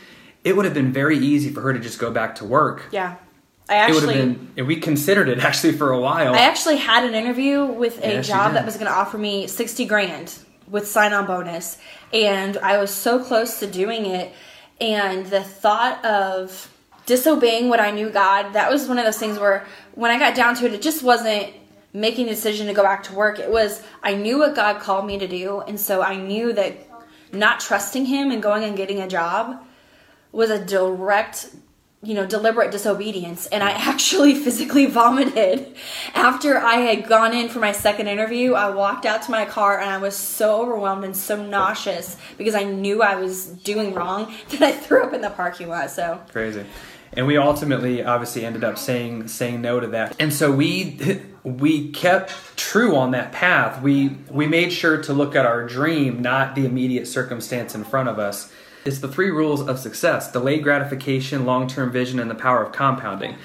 it 0.45 0.57
would 0.57 0.65
have 0.65 0.75
been 0.75 0.93
very 0.93 1.19
easy 1.19 1.51
for 1.51 1.61
her 1.61 1.73
to 1.73 1.79
just 1.79 1.99
go 1.99 2.11
back 2.11 2.37
to 2.37 2.45
work. 2.45 2.89
Yeah. 2.91 3.17
I 3.69 3.77
actually, 3.77 3.97
it 3.97 4.07
would 4.07 4.17
have 4.17 4.57
been, 4.57 4.67
we 4.67 4.77
considered 4.77 5.29
it 5.29 5.39
actually 5.45 5.75
for 5.75 5.93
a 5.93 6.01
while. 6.01 6.35
I 6.35 6.41
actually 6.41 6.77
had 6.77 7.05
an 7.05 7.15
interview 7.15 7.65
with 7.65 8.03
a 8.03 8.15
yes, 8.15 8.27
job 8.27 8.55
that 8.55 8.65
was 8.65 8.75
going 8.75 8.87
to 8.87 8.93
offer 8.93 9.19
me 9.19 9.47
60 9.47 9.85
grand 9.85 10.37
with 10.69 10.89
sign 10.89 11.13
on 11.13 11.27
bonus. 11.27 11.79
And 12.13 12.57
I 12.59 12.79
was 12.79 12.91
so 12.91 13.23
close 13.23 13.61
to 13.61 13.67
doing 13.67 14.07
it. 14.07 14.33
And 14.81 15.27
the 15.27 15.45
thought 15.45 16.05
of 16.05 16.72
disobeying 17.13 17.69
what 17.69 17.79
I 17.79 17.91
knew 17.91 18.09
God, 18.09 18.55
that 18.55 18.71
was 18.71 18.89
one 18.89 18.97
of 18.97 19.05
those 19.05 19.19
things 19.19 19.39
where 19.39 19.67
when 19.95 20.11
I 20.11 20.19
got 20.19 20.35
down 20.35 20.55
to 20.55 20.65
it, 20.65 20.73
it 20.73 20.81
just 20.81 21.03
wasn't 21.03 21.53
making 21.93 22.27
a 22.27 22.31
decision 22.31 22.67
to 22.69 22.73
go 22.73 22.83
back 22.83 23.03
to 23.03 23.15
work. 23.15 23.39
It 23.39 23.51
was, 23.51 23.83
I 24.03 24.15
knew 24.15 24.39
what 24.39 24.55
God 24.55 24.81
called 24.81 25.05
me 25.05 25.19
to 25.19 25.29
do. 25.29 25.61
And 25.61 25.79
so 25.79 26.01
I 26.01 26.17
knew 26.17 26.55
that 26.55 26.75
not 27.31 27.61
trusting 27.61 28.07
Him 28.07 28.31
and 28.31 28.43
going 28.43 28.65
and 28.65 28.75
getting 28.79 28.99
a 28.99 29.07
job 29.07 29.63
was 30.33 30.49
a 30.49 30.65
direct 30.65 31.51
you 32.05 32.15
know, 32.15 32.27
deliberate 32.27 32.73
disobedience. 32.73 33.47
And 33.47 33.63
I 33.63 33.71
actually 33.91 34.35
physically 34.35 34.87
vomited 34.87 35.77
after 36.15 36.59
I 36.59 36.77
had 36.77 37.09
gone 37.09 37.33
in 37.33 37.49
for 37.49 37.61
my 37.61 37.73
second 37.73 38.09
interview. 38.09 38.55
I 38.55 38.71
walked 38.71 39.07
out 39.07 39.23
to 39.23 39.31
my 39.31 39.45
car 39.45 39.79
and 39.79 39.89
I 39.89 39.99
was 39.99 40.17
so 40.17 40.63
overwhelmed 40.63 41.05
and 41.05 41.17
so 41.17 41.41
nauseous 41.45 42.17
because 42.37 42.55
I 42.55 42.65
knew 42.65 43.03
I 43.03 43.15
was 43.17 43.47
doing 43.47 43.95
wrong 43.95 44.35
that 44.51 44.63
I 44.63 44.73
threw 44.73 45.05
up 45.05 45.13
in 45.13 45.21
the 45.21 45.31
parking 45.31 45.69
lot. 45.69 45.91
So 45.91 46.21
crazy. 46.33 46.65
And 47.15 47.27
we 47.27 47.37
ultimately 47.37 48.03
obviously 48.03 48.45
ended 48.45 48.65
up 48.65 48.79
saying 48.79 49.29
saying 49.29 49.61
no 49.61 49.81
to 49.81 49.87
that. 49.89 50.17
And 50.19 50.33
so 50.33 50.51
we 50.51 51.21
we 51.45 51.91
kept 51.91 52.57
true 52.57 52.97
on 52.97 53.11
that 53.11 53.33
path. 53.33 53.83
We 53.83 54.17
we 54.31 54.47
made 54.47 54.73
sure 54.73 55.03
to 55.03 55.13
look 55.13 55.35
at 55.37 55.45
our 55.45 55.67
dream, 55.67 56.23
not 56.23 56.55
the 56.55 56.65
immediate 56.65 57.07
circumstance 57.07 57.75
in 57.75 57.85
front 57.85 58.09
of 58.09 58.19
us 58.19 58.53
it's 58.85 58.99
the 58.99 59.09
three 59.09 59.31
rules 59.31 59.61
of 59.61 59.79
success 59.79 60.31
delayed 60.31 60.63
gratification, 60.63 61.47
long 61.47 61.69
term 61.69 61.93
vision, 61.93 62.19
and 62.19 62.31
the 62.31 62.35
power 62.35 62.63
of 62.63 62.73
compounding. 62.73 63.37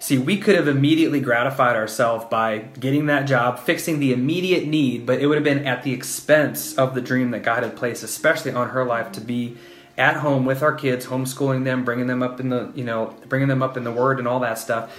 See, 0.00 0.16
we 0.16 0.38
could 0.38 0.54
have 0.54 0.68
immediately 0.68 1.20
gratified 1.20 1.74
ourselves 1.74 2.24
by 2.30 2.58
getting 2.58 3.06
that 3.06 3.26
job, 3.26 3.58
fixing 3.58 3.98
the 3.98 4.12
immediate 4.12 4.66
need, 4.66 5.04
but 5.04 5.20
it 5.20 5.26
would 5.26 5.34
have 5.34 5.44
been 5.44 5.66
at 5.66 5.82
the 5.82 5.92
expense 5.92 6.74
of 6.76 6.94
the 6.94 7.00
dream 7.00 7.32
that 7.32 7.42
God 7.42 7.64
had 7.64 7.76
placed, 7.76 8.04
especially 8.04 8.52
on 8.52 8.70
her 8.70 8.84
life, 8.84 9.10
to 9.12 9.20
be 9.20 9.56
at 9.98 10.16
home 10.16 10.44
with 10.44 10.62
our 10.62 10.72
kids, 10.72 11.06
homeschooling 11.06 11.64
them, 11.64 11.84
bringing 11.84 12.06
them 12.06 12.22
up 12.22 12.40
in 12.40 12.48
the, 12.48 12.72
you 12.74 12.84
know, 12.84 13.14
bringing 13.28 13.48
them 13.48 13.62
up 13.62 13.76
in 13.76 13.84
the 13.84 13.92
Word 13.92 14.18
and 14.18 14.28
all 14.28 14.40
that 14.40 14.58
stuff 14.58 14.90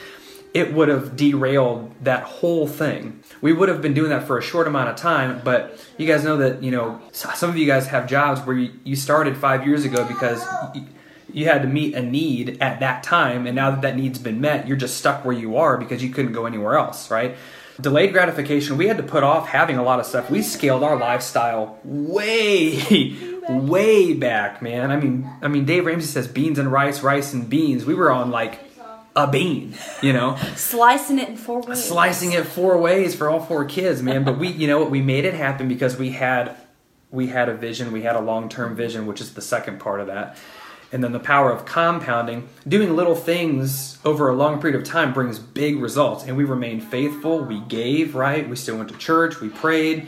it 0.54 0.74
would 0.74 0.88
have 0.88 1.16
derailed 1.16 1.94
that 2.04 2.24
whole 2.24 2.68
thing. 2.68 3.22
We 3.42 3.54
would 3.54 3.70
have 3.70 3.82
been 3.82 3.94
doing 3.94 4.10
that 4.10 4.26
for 4.26 4.38
a 4.38 4.42
short 4.42 4.68
amount 4.68 4.90
of 4.90 4.96
time, 4.96 5.42
but 5.44 5.80
you 5.98 6.08
guys 6.08 6.24
know 6.24 6.38
that, 6.38 6.64
you 6.64 6.72
know, 6.72 7.00
some 7.12 7.50
of 7.50 7.58
you 7.58 7.68
guys 7.68 7.88
have 7.88 8.08
jobs 8.08 8.42
where 8.42 8.56
you, 8.56 8.96
started 8.96 9.38
five 9.38 9.66
years 9.66 9.86
ago 9.86 10.04
because 10.06 10.44
you, 10.74 10.86
you 11.32 11.46
had 11.46 11.62
to 11.62 11.68
meet 11.68 11.94
a 11.94 12.02
need 12.02 12.58
at 12.62 12.80
that 12.80 13.04
time, 13.04 13.46
and 13.46 13.56
now 13.56 13.72
that 13.72 13.82
that 13.82 13.96
need's 13.96 14.20
been 14.20 14.42
met, 14.42 14.68
you're 14.68 14.76
just 14.76 14.98
stuck 14.98 15.24
where 15.24 15.36
you 15.36 15.58
are 15.58 15.78
because 15.78 16.04
you 16.04 16.10
couldn't 16.10 16.34
go 16.34 16.46
anywhere 16.46 16.76
else, 16.76 17.12
right? 17.12 17.38
Delayed 17.80 18.12
gratification, 18.12 18.76
we 18.76 18.88
had 18.88 18.98
to 18.98 19.04
put 19.04 19.24
off 19.24 19.48
having 19.48 19.78
a 19.78 19.84
lot 19.84 20.00
of 20.00 20.06
stuff. 20.06 20.30
We 20.30 20.42
scaled 20.42 20.84
our 20.84 20.98
lifestyle 20.98 21.80
way, 21.86 22.76
way 23.50 24.14
back, 24.14 24.62
man. 24.62 24.92
I 24.92 24.98
mean, 24.98 25.30
I 25.42 25.48
mean, 25.48 25.66
Dave 25.66 25.86
Ramsey 25.86 26.08
says 26.08 26.28
beans 26.28 26.60
and 26.60 26.72
rice, 26.72 27.02
rice 27.02 27.34
and 27.34 27.50
beans. 27.50 27.86
We 27.86 27.94
were 27.94 28.12
on 28.12 28.32
like 28.32 28.60
a 29.16 29.28
bean, 29.28 29.74
you 30.02 30.14
know. 30.14 30.36
Slicing 30.56 31.20
it 31.20 31.30
in 31.30 31.38
four 31.38 31.62
ways. 31.62 31.84
Slicing 31.84 32.32
it 32.32 32.46
four 32.46 32.78
ways 32.78 33.16
for 33.16 33.30
all 33.30 33.40
four 33.40 33.66
kids, 33.66 34.02
man. 34.02 34.24
But 34.24 34.38
we, 34.38 34.50
you 34.50 34.68
know 34.68 34.80
what, 34.80 34.90
we 34.90 35.02
made 35.02 35.26
it 35.26 35.34
happen 35.34 35.68
because 35.68 35.98
we 35.98 36.12
had 36.12 36.56
we 37.12 37.28
had 37.28 37.50
a 37.50 37.56
vision, 37.56 37.92
we 37.92 38.04
had 38.04 38.16
a 38.16 38.22
long-term 38.22 38.76
vision, 38.76 39.06
which 39.08 39.20
is 39.20 39.34
the 39.34 39.42
second 39.42 39.80
part 39.80 40.00
of 40.00 40.08
that. 40.08 40.38
And 40.92 41.04
then 41.04 41.12
the 41.12 41.20
power 41.20 41.52
of 41.52 41.66
compounding, 41.66 42.50
doing 42.68 42.96
little 42.96 43.16
things 43.16 44.00
over 44.04 44.30
a 44.30 44.34
long 44.34 44.60
period 44.60 44.80
of 44.80 44.88
time 44.88 45.14
brings 45.14 45.38
big 45.38 45.78
results. 45.78 46.24
And 46.24 46.36
we 46.36 46.44
remained 46.44 46.84
faithful, 46.84 47.44
we 47.44 47.60
gave, 47.62 48.16
right? 48.16 48.48
We 48.48 48.56
still 48.56 48.78
went 48.78 48.90
to 48.90 48.98
church, 48.98 49.40
we 49.40 49.50
prayed. 49.50 50.08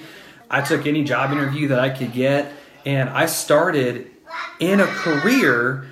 I 0.50 0.62
took 0.62 0.86
any 0.86 1.04
job 1.04 1.32
interview 1.32 1.70
that 1.70 1.80
I 1.80 1.90
could 1.90 2.14
get, 2.14 2.52
and 2.86 3.10
I 3.10 3.26
started 3.26 4.12
in 4.60 4.80
a 4.80 4.88
career 4.88 5.88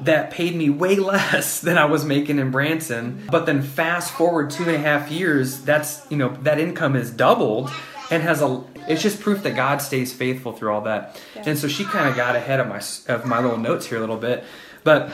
that 0.00 0.30
paid 0.30 0.54
me 0.54 0.70
way 0.70 0.96
less 1.12 1.60
than 1.60 1.78
I 1.78 1.86
was 1.86 2.04
making 2.04 2.38
in 2.38 2.50
Branson. 2.50 3.26
But 3.30 3.46
then 3.46 3.62
fast 3.62 4.12
forward 4.12 4.50
two 4.50 4.64
and 4.64 4.72
a 4.72 4.78
half 4.78 5.10
years, 5.10 5.62
that's 5.62 6.08
you 6.10 6.16
know 6.16 6.36
that 6.42 6.58
income 6.58 6.96
is 6.96 7.10
doubled 7.10 7.70
and 8.10 8.22
has 8.22 8.42
a. 8.42 8.64
It's 8.88 9.02
just 9.02 9.20
proof 9.20 9.42
that 9.42 9.54
God 9.54 9.82
stays 9.82 10.14
faithful 10.14 10.52
through 10.52 10.72
all 10.72 10.80
that. 10.82 11.20
Yeah. 11.36 11.42
And 11.46 11.58
so 11.58 11.68
she 11.68 11.84
kind 11.84 12.08
of 12.08 12.16
got 12.16 12.36
ahead 12.36 12.60
of 12.60 12.68
my 12.68 12.80
of 13.14 13.26
my 13.26 13.40
little 13.40 13.58
notes 13.58 13.86
here 13.86 13.98
a 13.98 14.00
little 14.00 14.16
bit, 14.16 14.44
but 14.84 15.10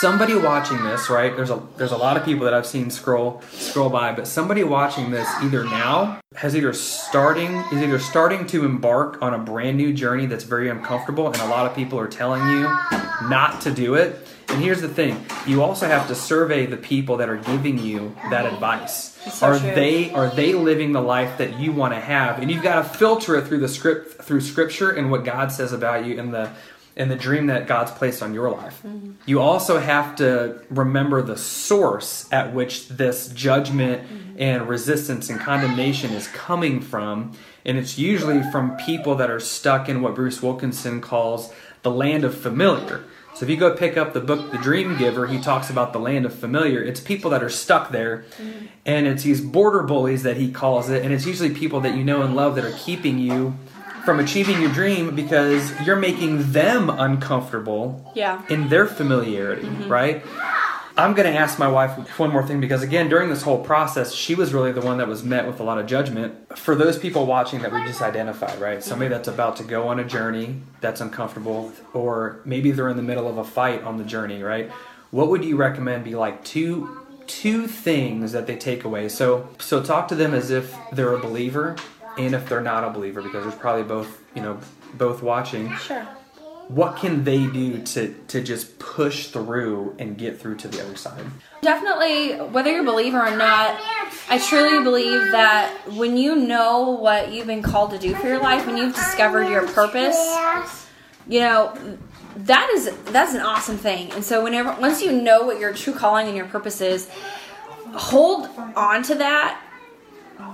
somebody 0.00 0.34
watching 0.34 0.82
this, 0.84 1.10
right? 1.10 1.34
There's 1.34 1.50
a 1.50 1.62
there's 1.76 1.92
a 1.92 1.96
lot 1.96 2.16
of 2.16 2.24
people 2.24 2.44
that 2.44 2.54
I've 2.54 2.66
seen 2.66 2.90
scroll 2.90 3.42
scroll 3.50 3.90
by, 3.90 4.12
but 4.12 4.26
somebody 4.26 4.64
watching 4.64 5.10
this 5.10 5.28
either 5.42 5.64
now 5.64 6.20
has 6.34 6.56
either 6.56 6.72
starting 6.72 7.56
is 7.72 7.82
either 7.82 7.98
starting 7.98 8.46
to 8.48 8.64
embark 8.64 9.20
on 9.22 9.34
a 9.34 9.38
brand 9.38 9.76
new 9.76 9.92
journey 9.92 10.26
that's 10.26 10.44
very 10.44 10.68
uncomfortable, 10.68 11.26
and 11.26 11.36
a 11.36 11.46
lot 11.46 11.66
of 11.66 11.74
people 11.74 11.98
are 11.98 12.08
telling 12.08 12.46
you 12.48 12.62
not 13.28 13.60
to 13.62 13.70
do 13.70 13.94
it. 13.94 14.26
And 14.48 14.62
here's 14.62 14.80
the 14.80 14.88
thing: 14.88 15.24
you 15.46 15.62
also 15.62 15.86
have 15.86 16.08
to 16.08 16.14
survey 16.14 16.66
the 16.66 16.76
people 16.76 17.16
that 17.18 17.28
are 17.28 17.36
giving 17.36 17.78
you 17.78 18.14
that 18.30 18.46
advice. 18.46 19.18
So 19.32 19.48
are 19.48 19.58
true. 19.58 19.74
they 19.74 20.10
are 20.12 20.28
they 20.28 20.54
living 20.54 20.92
the 20.92 21.02
life 21.02 21.38
that 21.38 21.58
you 21.58 21.72
want 21.72 21.92
to 21.92 22.00
have? 22.00 22.38
And 22.40 22.50
you've 22.50 22.62
got 22.62 22.82
to 22.82 22.98
filter 22.98 23.36
it 23.36 23.46
through 23.46 23.60
the 23.60 23.68
script 23.68 24.22
through 24.22 24.40
Scripture 24.40 24.90
and 24.90 25.10
what 25.10 25.24
God 25.24 25.52
says 25.52 25.72
about 25.72 26.06
you 26.06 26.18
and 26.18 26.32
the 26.32 26.50
and 26.98 27.08
the 27.10 27.16
dream 27.16 27.46
that 27.46 27.68
God's 27.68 27.92
placed 27.92 28.22
on 28.22 28.34
your 28.34 28.50
life. 28.50 28.82
Mm-hmm. 28.84 29.12
You 29.24 29.40
also 29.40 29.78
have 29.78 30.16
to 30.16 30.60
remember 30.68 31.22
the 31.22 31.38
source 31.38 32.28
at 32.32 32.52
which 32.52 32.88
this 32.88 33.28
judgment 33.28 34.02
mm-hmm. 34.02 34.34
and 34.38 34.68
resistance 34.68 35.30
and 35.30 35.38
condemnation 35.38 36.10
is 36.12 36.26
coming 36.28 36.80
from. 36.80 37.32
And 37.64 37.78
it's 37.78 37.98
usually 37.98 38.42
from 38.50 38.76
people 38.78 39.14
that 39.14 39.30
are 39.30 39.40
stuck 39.40 39.88
in 39.88 40.02
what 40.02 40.16
Bruce 40.16 40.42
Wilkinson 40.42 41.00
calls 41.00 41.52
the 41.82 41.90
land 41.90 42.24
of 42.24 42.36
familiar. 42.36 43.04
So 43.34 43.44
if 43.44 43.50
you 43.50 43.56
go 43.56 43.76
pick 43.76 43.96
up 43.96 44.14
the 44.14 44.20
book 44.20 44.50
The 44.50 44.58
Dream 44.58 44.98
Giver, 44.98 45.28
he 45.28 45.40
talks 45.40 45.70
about 45.70 45.92
the 45.92 46.00
land 46.00 46.26
of 46.26 46.34
familiar. 46.34 46.82
It's 46.82 46.98
people 46.98 47.30
that 47.30 47.40
are 47.40 47.48
stuck 47.48 47.92
there, 47.92 48.24
mm-hmm. 48.36 48.66
and 48.84 49.06
it's 49.06 49.22
these 49.22 49.40
border 49.40 49.84
bullies 49.84 50.24
that 50.24 50.36
he 50.36 50.50
calls 50.50 50.90
it, 50.90 51.04
and 51.04 51.14
it's 51.14 51.24
usually 51.24 51.50
people 51.50 51.78
that 51.82 51.94
you 51.94 52.02
know 52.02 52.22
and 52.22 52.34
love 52.34 52.56
that 52.56 52.64
are 52.64 52.76
keeping 52.76 53.20
you 53.20 53.54
from 54.04 54.20
achieving 54.20 54.60
your 54.60 54.72
dream 54.72 55.14
because 55.14 55.72
you're 55.86 55.96
making 55.96 56.52
them 56.52 56.90
uncomfortable 56.90 58.12
yeah. 58.14 58.42
in 58.48 58.68
their 58.68 58.86
familiarity, 58.86 59.62
mm-hmm. 59.62 59.88
right? 59.88 60.24
I'm 60.98 61.14
going 61.14 61.32
to 61.32 61.38
ask 61.38 61.60
my 61.60 61.68
wife 61.68 62.18
one 62.18 62.30
more 62.30 62.44
thing 62.44 62.60
because, 62.60 62.82
again, 62.82 63.08
during 63.08 63.28
this 63.28 63.42
whole 63.42 63.62
process, 63.62 64.12
she 64.12 64.34
was 64.34 64.52
really 64.52 64.72
the 64.72 64.80
one 64.80 64.98
that 64.98 65.06
was 65.06 65.22
met 65.22 65.46
with 65.46 65.60
a 65.60 65.62
lot 65.62 65.78
of 65.78 65.86
judgment. 65.86 66.58
For 66.58 66.74
those 66.74 66.98
people 66.98 67.24
watching 67.24 67.62
that 67.62 67.72
we 67.72 67.84
just 67.84 68.02
identified, 68.02 68.60
right? 68.60 68.82
Somebody 68.82 69.08
that's 69.08 69.28
about 69.28 69.56
to 69.58 69.62
go 69.64 69.86
on 69.86 70.00
a 70.00 70.04
journey 70.04 70.60
that's 70.80 71.00
uncomfortable, 71.00 71.72
or 71.94 72.40
maybe 72.44 72.72
they're 72.72 72.88
in 72.88 72.96
the 72.96 73.02
middle 73.04 73.28
of 73.28 73.38
a 73.38 73.44
fight 73.44 73.84
on 73.84 73.96
the 73.98 74.02
journey, 74.02 74.42
right? 74.42 74.72
What 75.12 75.28
would 75.28 75.44
you 75.44 75.56
recommend 75.56 76.02
be 76.02 76.16
like 76.16 76.44
two 76.44 77.06
two 77.28 77.68
things 77.68 78.32
that 78.32 78.48
they 78.48 78.56
take 78.56 78.82
away? 78.82 79.08
So, 79.08 79.48
so 79.60 79.80
talk 79.82 80.08
to 80.08 80.16
them 80.16 80.34
as 80.34 80.50
if 80.50 80.74
they're 80.90 81.12
a 81.12 81.20
believer 81.20 81.76
and 82.18 82.34
if 82.34 82.48
they're 82.48 82.60
not 82.60 82.84
a 82.84 82.90
believer, 82.90 83.22
because 83.22 83.44
there's 83.44 83.54
probably 83.54 83.84
both, 83.84 84.22
you 84.34 84.42
know, 84.42 84.58
both 84.94 85.22
watching. 85.22 85.74
Sure. 85.76 86.06
What 86.68 86.96
can 86.96 87.24
they 87.24 87.46
do 87.46 87.82
to 87.82 88.14
to 88.28 88.42
just 88.42 88.78
push 88.78 89.28
through 89.28 89.96
and 89.98 90.18
get 90.18 90.38
through 90.38 90.56
to 90.56 90.68
the 90.68 90.84
other 90.84 90.96
side? 90.96 91.24
Definitely, 91.62 92.36
whether 92.36 92.70
you're 92.70 92.82
a 92.82 92.84
believer 92.84 93.18
or 93.18 93.34
not, 93.34 93.80
I 94.28 94.38
truly 94.38 94.84
believe 94.84 95.32
that 95.32 95.74
when 95.94 96.18
you 96.18 96.36
know 96.36 96.90
what 96.90 97.32
you've 97.32 97.46
been 97.46 97.62
called 97.62 97.92
to 97.92 97.98
do 97.98 98.14
for 98.14 98.26
your 98.26 98.40
life, 98.40 98.66
when 98.66 98.76
you've 98.76 98.94
discovered 98.94 99.48
your 99.48 99.66
purpose, 99.68 100.18
you 101.26 101.40
know, 101.40 101.74
that 102.36 102.68
is 102.74 102.90
that's 103.06 103.32
an 103.32 103.40
awesome 103.40 103.78
thing. 103.78 104.12
And 104.12 104.22
so 104.22 104.44
whenever 104.44 104.78
once 104.78 105.02
you 105.02 105.10
know 105.10 105.44
what 105.44 105.58
your 105.58 105.72
true 105.72 105.94
calling 105.94 106.26
and 106.26 106.36
your 106.36 106.46
purpose 106.46 106.82
is, 106.82 107.08
hold 107.94 108.46
on 108.76 109.02
to 109.04 109.14
that 109.14 109.58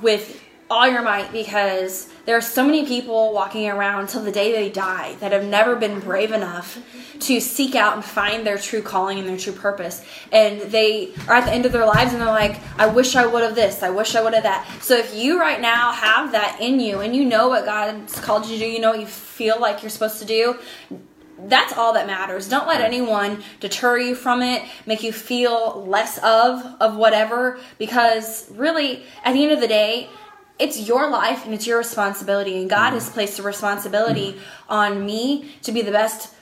with 0.01 0.44
all 0.71 0.89
your 0.89 1.03
might 1.03 1.31
because 1.33 2.09
there 2.25 2.37
are 2.37 2.41
so 2.41 2.65
many 2.65 2.87
people 2.87 3.33
walking 3.33 3.69
around 3.69 4.09
till 4.09 4.23
the 4.23 4.33
day 4.33 4.51
they 4.53 4.71
die 4.71 5.15
that 5.21 5.33
have 5.33 5.45
never 5.45 5.77
been 5.77 6.01
brave 6.01 6.33
enough 6.33 6.83
to 7.21 7.41
seek 7.41 7.75
out 7.75 7.95
and 7.95 8.05
find 8.05 8.47
their 8.47 8.57
true 8.57 8.83
calling 8.83 9.19
and 9.19 9.29
their 9.29 9.37
true 9.37 9.53
purpose. 9.53 10.05
And 10.33 10.61
they 10.63 11.13
are 11.29 11.35
at 11.35 11.45
the 11.45 11.53
end 11.53 11.67
of 11.67 11.73
their 11.73 11.87
lives 11.87 12.13
and 12.13 12.21
they're 12.21 12.29
like, 12.29 12.61
I 12.79 12.87
wish 12.87 13.15
I 13.15 13.27
would 13.27 13.43
have 13.43 13.55
this, 13.55 13.83
I 13.83 13.91
wish 13.91 14.15
I 14.15 14.23
would 14.23 14.35
have 14.35 14.43
that. 14.45 14.67
So 14.81 14.97
if 14.97 15.15
you 15.15 15.39
right 15.39 15.61
now 15.61 15.93
have 15.93 16.33
that 16.33 16.59
in 16.61 16.81
you 16.81 17.01
and 17.01 17.15
you 17.15 17.25
know 17.25 17.49
what 17.49 17.67
God's 17.67 18.19
called 18.21 18.47
you 18.47 18.59
to 18.59 18.65
do, 18.65 18.71
you 18.71 18.81
know 18.81 18.91
what 18.91 19.01
you 19.01 19.07
feel 19.07 19.61
like 19.61 19.83
you're 19.83 19.91
supposed 19.91 20.19
to 20.21 20.25
do, 20.25 20.59
that's 21.47 21.77
all 21.77 21.93
that 21.93 22.07
matters. 22.07 22.49
Don't 22.49 22.67
let 22.67 22.81
anyone 22.81 23.43
deter 23.61 23.99
you 23.99 24.15
from 24.15 24.41
it, 24.41 24.63
make 24.87 25.03
you 25.03 25.13
feel 25.13 25.85
less 25.87 26.19
of 26.19 26.65
of 26.81 26.97
whatever 26.97 27.59
because 27.79 28.51
really 28.53 29.05
at 29.25 29.35
the 29.35 29.43
end 29.43 29.53
of 29.53 29.61
the 29.61 29.69
day, 29.69 30.09
it's 30.59 30.87
your 30.87 31.11
life 31.11 31.45
and 31.45 31.53
it's 31.53 31.67
your 31.67 31.79
responsibility 31.79 32.61
and 32.61 32.71
God 32.71 32.93
has 32.93 33.05
mm-hmm. 33.05 33.15
placed 33.15 33.39
a 33.39 33.43
responsibility 33.43 34.39
on 34.69 35.05
me 35.05 35.53
to 35.63 35.73
be 35.73 35.83
the 35.83 35.91
best 35.91 36.35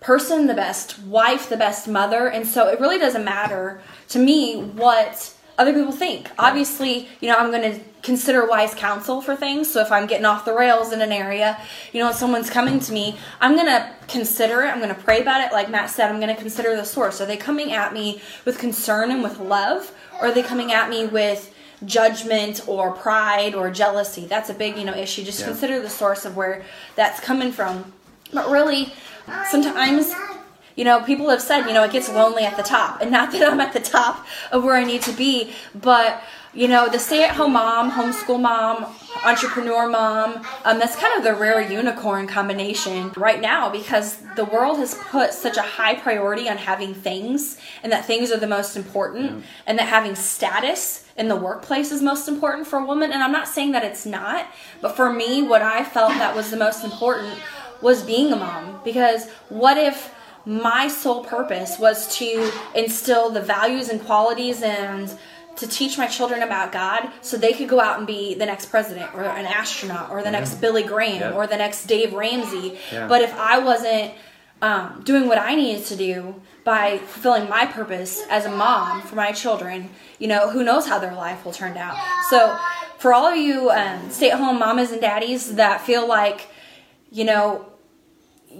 person, 0.00 0.46
the 0.46 0.54
best 0.54 0.98
wife, 1.00 1.48
the 1.48 1.56
best 1.56 1.88
mother, 1.88 2.28
and 2.28 2.46
so 2.46 2.68
it 2.68 2.78
really 2.78 2.98
doesn't 2.98 3.24
matter 3.24 3.80
to 4.08 4.18
me 4.18 4.60
what 4.62 5.34
other 5.58 5.72
people 5.72 5.92
think. 5.92 6.30
Obviously, 6.38 7.08
you 7.20 7.28
know, 7.28 7.36
I'm 7.36 7.50
going 7.50 7.72
to 7.72 7.80
consider 8.02 8.46
wise 8.46 8.74
counsel 8.74 9.20
for 9.20 9.34
things. 9.34 9.70
So 9.70 9.80
if 9.80 9.90
I'm 9.90 10.06
getting 10.06 10.26
off 10.26 10.44
the 10.44 10.54
rails 10.54 10.92
in 10.92 11.00
an 11.00 11.12
area, 11.12 11.58
you 11.92 12.00
know, 12.00 12.10
if 12.10 12.16
someone's 12.16 12.50
coming 12.50 12.78
to 12.80 12.92
me, 12.92 13.18
I'm 13.40 13.54
going 13.54 13.66
to 13.66 13.90
consider 14.06 14.62
it. 14.62 14.68
I'm 14.68 14.80
going 14.80 14.94
to 14.94 15.02
pray 15.02 15.22
about 15.22 15.40
it. 15.40 15.52
Like 15.52 15.70
Matt 15.70 15.90
said, 15.90 16.10
I'm 16.10 16.20
going 16.20 16.34
to 16.34 16.40
consider 16.40 16.76
the 16.76 16.84
source. 16.84 17.20
Are 17.20 17.26
they 17.26 17.36
coming 17.36 17.72
at 17.72 17.92
me 17.92 18.20
with 18.44 18.58
concern 18.58 19.10
and 19.10 19.22
with 19.22 19.40
love? 19.40 19.92
Or 20.20 20.28
are 20.28 20.32
they 20.32 20.42
coming 20.42 20.72
at 20.72 20.90
me 20.90 21.06
with 21.06 21.52
judgment 21.84 22.62
or 22.66 22.92
pride 22.92 23.54
or 23.54 23.70
jealousy? 23.70 24.26
That's 24.26 24.50
a 24.50 24.54
big, 24.54 24.76
you 24.76 24.84
know, 24.84 24.94
issue. 24.94 25.22
Just 25.24 25.40
Yeah. 25.40 25.46
consider 25.46 25.80
the 25.80 25.90
source 25.90 26.24
of 26.24 26.36
where 26.36 26.62
that's 26.94 27.20
coming 27.20 27.52
from. 27.52 27.92
But 28.32 28.50
really, 28.50 28.92
sometimes 29.50 30.14
you 30.76 30.84
know, 30.84 31.00
people 31.00 31.30
have 31.30 31.40
said, 31.40 31.66
you 31.66 31.72
know, 31.72 31.82
it 31.84 31.90
gets 31.90 32.08
lonely 32.10 32.44
at 32.44 32.56
the 32.58 32.62
top. 32.62 33.00
And 33.00 33.10
not 33.10 33.32
that 33.32 33.50
I'm 33.50 33.60
at 33.60 33.72
the 33.72 33.80
top 33.80 34.26
of 34.52 34.62
where 34.62 34.76
I 34.76 34.84
need 34.84 35.00
to 35.02 35.12
be, 35.12 35.52
but, 35.74 36.22
you 36.52 36.68
know, 36.68 36.86
the 36.88 36.98
stay 36.98 37.24
at 37.24 37.34
home 37.34 37.54
mom, 37.54 37.90
homeschool 37.90 38.38
mom, 38.40 38.84
entrepreneur 39.24 39.88
mom, 39.88 40.44
um, 40.64 40.78
that's 40.78 40.96
kind 40.96 41.16
of 41.16 41.24
the 41.24 41.34
rare 41.34 41.60
unicorn 41.60 42.26
combination 42.26 43.12
right 43.16 43.40
now 43.40 43.70
because 43.70 44.18
the 44.36 44.44
world 44.44 44.78
has 44.78 44.94
put 44.94 45.32
such 45.32 45.56
a 45.56 45.62
high 45.62 45.94
priority 45.94 46.48
on 46.48 46.56
having 46.56 46.94
things 46.94 47.58
and 47.82 47.92
that 47.92 48.04
things 48.04 48.30
are 48.30 48.38
the 48.38 48.46
most 48.46 48.76
important 48.76 49.44
and 49.66 49.78
that 49.78 49.88
having 49.88 50.14
status 50.14 51.06
in 51.16 51.28
the 51.28 51.36
workplace 51.36 51.90
is 51.92 52.02
most 52.02 52.28
important 52.28 52.66
for 52.66 52.78
a 52.78 52.84
woman. 52.84 53.12
And 53.12 53.22
I'm 53.22 53.32
not 53.32 53.48
saying 53.48 53.72
that 53.72 53.84
it's 53.84 54.06
not, 54.06 54.46
but 54.80 54.96
for 54.96 55.12
me, 55.12 55.42
what 55.42 55.62
I 55.62 55.84
felt 55.84 56.10
that 56.14 56.34
was 56.34 56.50
the 56.50 56.56
most 56.56 56.84
important 56.84 57.38
was 57.80 58.02
being 58.02 58.32
a 58.32 58.36
mom 58.36 58.80
because 58.84 59.28
what 59.48 59.76
if 59.76 60.14
my 60.46 60.86
sole 60.86 61.24
purpose 61.24 61.78
was 61.78 62.16
to 62.16 62.50
instill 62.74 63.30
the 63.30 63.40
values 63.40 63.88
and 63.88 64.00
qualities 64.04 64.62
and 64.62 65.12
to 65.56 65.66
teach 65.66 65.96
my 65.98 66.06
children 66.06 66.42
about 66.42 66.72
God 66.72 67.10
so 67.22 67.36
they 67.36 67.52
could 67.52 67.68
go 67.68 67.80
out 67.80 67.98
and 67.98 68.06
be 68.06 68.34
the 68.34 68.46
next 68.46 68.66
president 68.66 69.14
or 69.14 69.22
an 69.24 69.46
astronaut 69.46 70.10
or 70.10 70.22
the 70.22 70.30
next 70.30 70.54
Billy 70.60 70.82
Graham 70.82 71.20
Yeah. 71.20 71.32
or 71.32 71.46
the 71.46 71.56
next 71.56 71.86
Dave 71.86 72.12
Ramsey. 72.12 72.78
Yeah. 72.92 73.08
But 73.08 73.22
if 73.22 73.34
I 73.34 73.58
wasn't 73.58 74.12
um, 74.62 75.02
doing 75.04 75.28
what 75.28 75.38
I 75.38 75.54
needed 75.54 75.84
to 75.86 75.96
do 75.96 76.40
by 76.64 76.98
fulfilling 76.98 77.48
my 77.48 77.66
purpose 77.66 78.22
as 78.30 78.44
a 78.46 78.50
mom 78.50 79.02
for 79.02 79.14
my 79.14 79.32
children, 79.32 79.90
you 80.18 80.28
know, 80.28 80.50
who 80.50 80.64
knows 80.64 80.86
how 80.86 80.98
their 80.98 81.14
life 81.14 81.44
will 81.44 81.52
turn 81.52 81.76
out. 81.76 81.96
So, 82.30 82.56
for 82.98 83.12
all 83.12 83.26
of 83.26 83.36
you 83.36 83.70
um, 83.70 84.10
stay 84.10 84.30
at 84.30 84.38
home 84.38 84.58
mamas 84.58 84.90
and 84.90 85.00
daddies 85.00 85.56
that 85.56 85.82
feel 85.82 86.08
like, 86.08 86.48
you 87.12 87.24
know, 87.24 87.66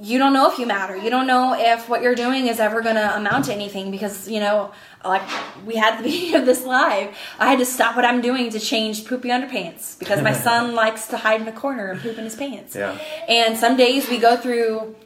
you 0.03 0.19
don't 0.19 0.33
know 0.33 0.51
if 0.51 0.59
you 0.59 0.67
matter. 0.67 0.97
You 0.97 1.11
don't 1.11 1.27
know 1.27 1.55
if 1.59 1.89
what 1.89 2.03
you're 2.03 2.15
doing 2.15 2.47
is 2.47 2.61
ever 2.61 2.83
going 2.83 2.97
to 2.97 3.17
amount 3.17 3.47
to 3.47 3.55
anything 3.55 3.91
because, 3.91 4.29
you 4.29 4.41
know, 4.41 4.73
like 5.05 5.23
we 5.65 5.77
had 5.77 5.99
the 5.99 6.03
beginning 6.11 6.35
of 6.35 6.47
this 6.47 6.65
live, 6.65 7.17
I 7.39 7.51
had 7.51 7.59
to 7.59 7.67
stop 7.67 7.97
what 7.97 8.05
I'm 8.05 8.21
doing 8.21 8.51
to 8.51 8.61
change 8.61 9.07
poopy 9.07 9.29
underpants 9.29 9.99
because 9.99 10.23
my 10.23 10.33
son 10.33 10.75
likes 10.75 11.07
to 11.09 11.17
hide 11.17 11.41
in 11.41 11.49
a 11.49 11.53
corner 11.53 11.91
and 11.91 12.01
poop 12.01 12.19
in 12.19 12.25
his 12.25 12.35
pants. 12.35 12.75
Yeah. 12.75 12.99
And 13.29 13.57
some 13.57 13.77
days 13.77 14.09
we 14.09 14.19
go 14.19 14.37
through 14.37 14.97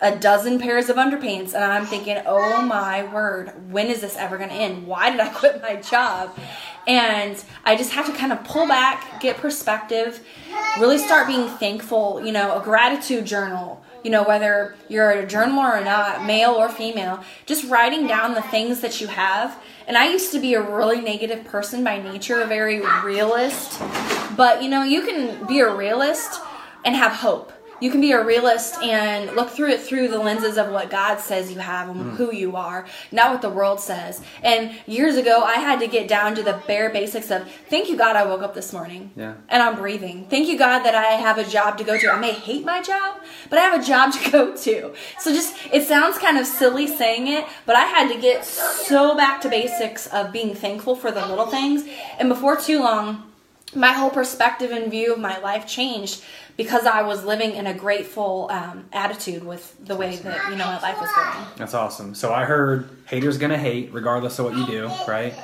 a 0.00 0.14
dozen 0.14 0.58
pairs 0.58 0.90
of 0.90 0.96
underpants 0.96 1.54
and 1.54 1.64
I'm 1.64 1.86
thinking, 1.86 2.18
oh 2.26 2.60
my 2.62 3.04
word, 3.12 3.72
when 3.72 3.86
is 3.86 4.02
this 4.02 4.16
ever 4.16 4.36
going 4.36 4.50
to 4.50 4.54
end? 4.54 4.86
Why 4.86 5.10
did 5.10 5.20
I 5.20 5.28
quit 5.34 5.62
my 5.62 5.76
job? 5.76 6.36
And 6.86 7.42
I 7.64 7.76
just 7.76 7.92
have 7.92 8.06
to 8.06 8.12
kind 8.12 8.32
of 8.32 8.44
pull 8.44 8.68
back, 8.68 9.20
get 9.20 9.38
perspective, 9.38 10.24
really 10.78 10.98
start 10.98 11.26
being 11.26 11.48
thankful, 11.48 12.24
you 12.24 12.30
know, 12.30 12.60
a 12.60 12.62
gratitude 12.62 13.24
journal, 13.24 13.82
you 14.06 14.12
know, 14.12 14.22
whether 14.22 14.76
you're 14.88 15.10
a 15.10 15.26
journaler 15.26 15.80
or 15.80 15.84
not, 15.84 16.24
male 16.24 16.52
or 16.52 16.68
female, 16.68 17.24
just 17.44 17.68
writing 17.68 18.06
down 18.06 18.34
the 18.34 18.42
things 18.42 18.80
that 18.80 19.00
you 19.00 19.08
have. 19.08 19.60
And 19.88 19.98
I 19.98 20.08
used 20.08 20.30
to 20.30 20.38
be 20.38 20.54
a 20.54 20.62
really 20.62 21.00
negative 21.00 21.44
person 21.44 21.82
by 21.82 22.00
nature, 22.00 22.40
a 22.40 22.46
very 22.46 22.80
realist. 23.04 23.80
But, 24.36 24.62
you 24.62 24.68
know, 24.68 24.84
you 24.84 25.04
can 25.04 25.44
be 25.48 25.58
a 25.58 25.74
realist 25.74 26.40
and 26.84 26.94
have 26.94 27.14
hope. 27.14 27.52
You 27.80 27.90
can 27.90 28.00
be 28.00 28.12
a 28.12 28.24
realist 28.24 28.76
and 28.82 29.34
look 29.36 29.50
through 29.50 29.70
it 29.70 29.80
through 29.80 30.08
the 30.08 30.18
lenses 30.18 30.56
of 30.56 30.70
what 30.70 30.88
God 30.88 31.20
says 31.20 31.52
you 31.52 31.58
have 31.58 31.88
and 31.90 32.00
hmm. 32.00 32.10
who 32.16 32.32
you 32.32 32.56
are, 32.56 32.86
not 33.12 33.30
what 33.30 33.42
the 33.42 33.50
world 33.50 33.80
says. 33.80 34.22
And 34.42 34.74
years 34.86 35.16
ago, 35.16 35.42
I 35.42 35.56
had 35.56 35.80
to 35.80 35.86
get 35.86 36.08
down 36.08 36.34
to 36.36 36.42
the 36.42 36.60
bare 36.66 36.90
basics 36.90 37.30
of 37.30 37.48
thank 37.68 37.88
you, 37.88 37.96
God, 37.96 38.16
I 38.16 38.24
woke 38.24 38.42
up 38.42 38.54
this 38.54 38.72
morning 38.72 39.10
Yeah. 39.14 39.34
and 39.48 39.62
I'm 39.62 39.76
breathing. 39.76 40.26
Thank 40.30 40.48
you, 40.48 40.58
God, 40.58 40.84
that 40.84 40.94
I 40.94 41.12
have 41.14 41.38
a 41.38 41.44
job 41.44 41.76
to 41.78 41.84
go 41.84 41.98
to. 41.98 42.10
I 42.10 42.18
may 42.18 42.32
hate 42.32 42.64
my 42.64 42.82
job, 42.82 43.20
but 43.50 43.58
I 43.58 43.62
have 43.62 43.80
a 43.80 43.84
job 43.84 44.12
to 44.12 44.30
go 44.32 44.56
to. 44.56 44.94
So 45.18 45.32
just, 45.32 45.54
it 45.72 45.86
sounds 45.86 46.18
kind 46.18 46.38
of 46.38 46.46
silly 46.46 46.86
saying 46.86 47.28
it, 47.28 47.44
but 47.66 47.76
I 47.76 47.84
had 47.84 48.12
to 48.12 48.20
get 48.20 48.44
so 48.44 49.16
back 49.16 49.40
to 49.42 49.48
basics 49.48 50.06
of 50.06 50.32
being 50.32 50.54
thankful 50.54 50.96
for 50.96 51.10
the 51.10 51.26
little 51.26 51.46
things. 51.46 51.84
And 52.18 52.28
before 52.28 52.56
too 52.56 52.78
long, 52.80 53.24
my 53.74 53.92
whole 53.92 54.10
perspective 54.10 54.70
and 54.70 54.90
view 54.90 55.12
of 55.12 55.18
my 55.18 55.38
life 55.38 55.66
changed 55.66 56.22
because 56.56 56.86
I 56.86 57.02
was 57.02 57.24
living 57.24 57.52
in 57.54 57.66
a 57.66 57.74
grateful 57.74 58.48
um, 58.50 58.86
attitude 58.92 59.44
with 59.44 59.76
the 59.84 59.94
way 59.96 60.16
that 60.16 60.50
you 60.50 60.56
know 60.56 60.64
my 60.66 60.80
life 60.80 61.00
was 61.00 61.10
going. 61.14 61.46
That's 61.56 61.74
awesome. 61.74 62.14
So 62.14 62.32
I 62.32 62.44
heard 62.44 62.88
haters 63.06 63.38
gonna 63.38 63.58
hate 63.58 63.92
regardless 63.92 64.38
of 64.38 64.46
what 64.46 64.56
you 64.56 64.66
do, 64.66 64.90
right? 65.06 65.34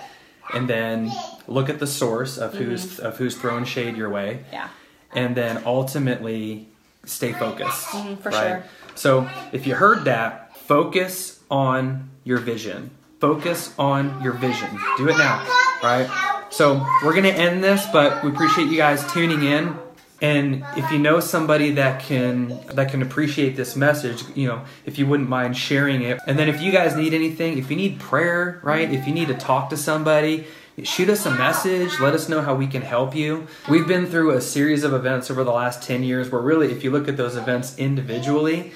And 0.53 0.69
then 0.69 1.11
look 1.47 1.69
at 1.69 1.79
the 1.79 1.87
source 1.87 2.39
of 2.39 2.55
who's 2.55 2.99
of 2.99 3.17
who's 3.19 3.37
throwing 3.37 3.65
shade 3.65 3.97
your 3.97 4.11
way, 4.11 4.41
Mm-hmm. 4.47 4.55
Yeah, 4.55 4.69
and 5.15 5.35
then 5.37 5.63
ultimately 5.67 6.69
stay 7.05 7.33
focused. 7.33 7.89
Mhm, 7.89 8.19
for 8.19 8.31
right? 8.31 8.49
sure. 8.49 8.65
So 8.95 9.29
if 9.53 9.67
you 9.67 9.75
heard 9.75 10.05
that, 10.05 10.57
focus 10.57 11.41
on 11.51 12.11
your 12.25 12.39
vision. 12.39 12.91
Focus 13.21 13.73
on 13.79 14.21
your 14.23 14.33
vision. 14.33 14.69
Do 14.97 15.09
it 15.09 15.17
now, 15.17 15.47
right? 15.83 16.09
So 16.51 16.85
we're 17.05 17.15
gonna 17.15 17.29
end 17.29 17.63
this, 17.63 17.87
but 17.93 18.23
we 18.25 18.31
appreciate 18.31 18.69
you 18.69 18.77
guys 18.77 19.11
tuning 19.13 19.43
in. 19.45 19.77
And 20.23 20.65
if 20.77 20.89
you 20.93 21.01
know 21.01 21.19
somebody 21.19 21.73
that 21.73 22.01
can 22.01 22.61
that 22.69 22.93
can 22.93 23.03
appreciate 23.03 23.57
this 23.57 23.75
message, 23.75 24.23
you 24.37 24.47
know, 24.47 24.65
if 24.87 24.97
you 24.97 25.05
wouldn't 25.05 25.29
mind 25.29 25.57
sharing 25.57 26.03
it. 26.03 26.21
And 26.29 26.39
then 26.39 26.49
if 26.49 26.63
you 26.63 26.71
guys 26.71 26.95
need 26.95 27.13
anything, 27.13 27.59
if 27.59 27.69
you 27.69 27.77
need 27.77 27.99
prayer, 27.99 28.61
right? 28.63 28.89
If 28.89 29.09
you 29.09 29.13
need 29.13 29.27
to 29.29 29.35
talk 29.35 29.69
to 29.71 29.77
somebody, 29.77 30.47
shoot 30.85 31.09
us 31.09 31.27
a 31.27 31.31
message. 31.33 31.99
Let 32.01 32.15
us 32.15 32.29
know 32.29 32.41
how 32.41 32.55
we 32.55 32.69
can 32.69 32.83
help 32.83 33.17
you. 33.17 33.49
We've 33.69 33.89
been 33.89 34.07
through 34.07 34.31
a 34.31 34.41
series 34.41 34.85
of 34.85 34.95
events 34.95 35.29
over 35.29 35.43
the 35.43 35.51
last 35.51 35.83
10 35.83 36.05
years 36.05 36.31
where 36.31 36.41
really 36.41 36.71
if 36.71 36.85
you 36.85 36.93
look 36.93 37.09
at 37.09 37.17
those 37.17 37.37
events 37.37 37.77
individually, 37.77 38.73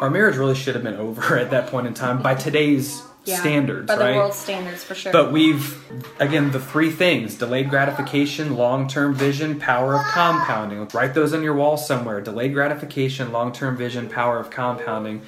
our 0.00 0.08
marriage 0.08 0.36
really 0.36 0.54
should 0.54 0.74
have 0.74 0.84
been 0.84 0.96
over 0.96 1.38
at 1.38 1.50
that 1.50 1.68
point 1.68 1.86
in 1.86 1.92
time 1.92 2.22
by 2.22 2.34
today's 2.34 3.02
yeah. 3.24 3.40
standards, 3.40 3.86
by 3.86 3.96
the 3.96 4.04
right? 4.04 4.16
world's 4.16 4.36
standards 4.36 4.84
for 4.84 4.94
sure. 4.94 5.12
But 5.12 5.32
we've, 5.32 5.82
again, 6.20 6.50
the 6.50 6.60
three 6.60 6.90
things 6.90 7.36
delayed 7.36 7.70
gratification, 7.70 8.56
long 8.56 8.88
term 8.88 9.14
vision, 9.14 9.58
power 9.58 9.94
of 9.94 10.02
compounding. 10.06 10.88
Write 10.94 11.14
those 11.14 11.32
on 11.34 11.42
your 11.42 11.54
wall 11.54 11.76
somewhere. 11.76 12.20
Delayed 12.20 12.52
gratification, 12.54 13.32
long 13.32 13.52
term 13.52 13.76
vision, 13.76 14.08
power 14.08 14.38
of 14.38 14.50
compounding. 14.50 15.22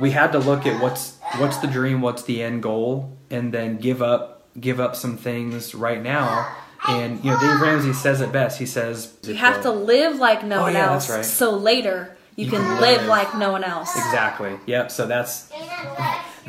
We 0.00 0.10
had 0.12 0.32
to 0.32 0.38
look 0.38 0.66
at 0.66 0.80
what's 0.82 1.18
what's 1.36 1.58
the 1.58 1.66
dream, 1.68 2.00
what's 2.00 2.22
the 2.24 2.42
end 2.42 2.62
goal, 2.62 3.16
and 3.30 3.52
then 3.52 3.76
give 3.78 4.02
up 4.02 4.46
give 4.60 4.80
up 4.80 4.96
some 4.96 5.16
things 5.16 5.74
right 5.74 6.02
now. 6.02 6.56
And 6.88 7.24
you 7.24 7.30
know, 7.30 7.38
Dave 7.38 7.60
Ramsey 7.60 7.92
says 7.92 8.20
it 8.20 8.32
best. 8.32 8.58
He 8.58 8.66
says 8.66 9.14
you 9.22 9.34
have 9.34 9.62
to 9.62 9.70
live 9.70 10.16
like 10.16 10.44
no 10.44 10.58
Oh, 10.58 10.62
one 10.62 10.72
yeah, 10.72 10.86
else, 10.92 11.06
that's 11.06 11.16
right. 11.18 11.24
so 11.24 11.56
later 11.56 12.16
you, 12.34 12.46
You 12.46 12.50
can, 12.50 12.60
can 12.62 12.80
live 12.80 13.00
live. 13.02 13.08
like 13.08 13.36
no 13.36 13.52
one 13.52 13.62
else. 13.62 13.94
Exactly. 13.94 14.58
Yep. 14.66 14.90
So 14.90 15.06
that's 15.06 15.48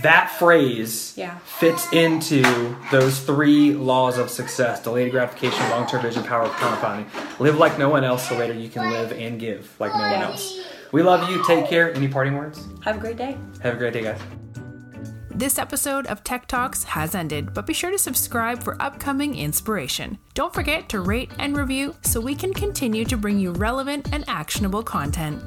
that 0.01 0.31
phrase 0.31 1.13
Yeah. 1.15 1.35
fits 1.45 1.87
into 1.93 2.43
those 2.91 3.19
three 3.19 3.73
laws 3.73 4.17
of 4.17 4.29
success: 4.29 4.81
delayed 4.81 5.11
gratification, 5.11 5.69
long-term 5.69 6.01
vision, 6.01 6.23
power 6.23 6.43
of 6.43 6.51
compounding. 6.53 7.05
Live 7.39 7.57
like 7.57 7.77
no 7.77 7.89
one 7.89 8.03
else, 8.03 8.27
so 8.27 8.35
later 8.37 8.53
you 8.53 8.69
can 8.69 8.89
live 8.89 9.11
and 9.11 9.39
give 9.39 9.69
like 9.79 9.93
no 9.93 9.99
one 10.01 10.21
else. 10.23 10.59
We 10.91 11.01
love 11.01 11.29
you. 11.29 11.43
Take 11.45 11.67
care. 11.67 11.93
Any 11.93 12.07
parting 12.07 12.35
words? 12.37 12.67
Have 12.83 12.97
a 12.97 12.99
great 12.99 13.17
day. 13.17 13.37
Have 13.61 13.75
a 13.75 13.77
great 13.77 13.93
day, 13.93 14.03
guys. 14.03 14.19
This 15.35 15.57
episode 15.57 16.05
of 16.05 16.23
Tech 16.23 16.45
Talks 16.47 16.83
has 16.83 17.15
ended, 17.15 17.55
but 17.55 17.65
be 17.65 17.73
sure 17.73 17.89
to 17.89 17.97
subscribe 17.97 18.61
for 18.63 18.79
upcoming 18.79 19.35
inspiration. 19.35 20.19
Don't 20.35 20.53
forget 20.53 20.87
to 20.89 20.99
rate 20.99 21.31
and 21.39 21.57
review 21.57 21.95
so 22.03 22.21
we 22.21 22.35
can 22.35 22.53
continue 22.53 23.03
to 23.05 23.17
bring 23.17 23.39
you 23.39 23.51
relevant 23.53 24.13
and 24.13 24.23
actionable 24.27 24.83
content. 24.83 25.41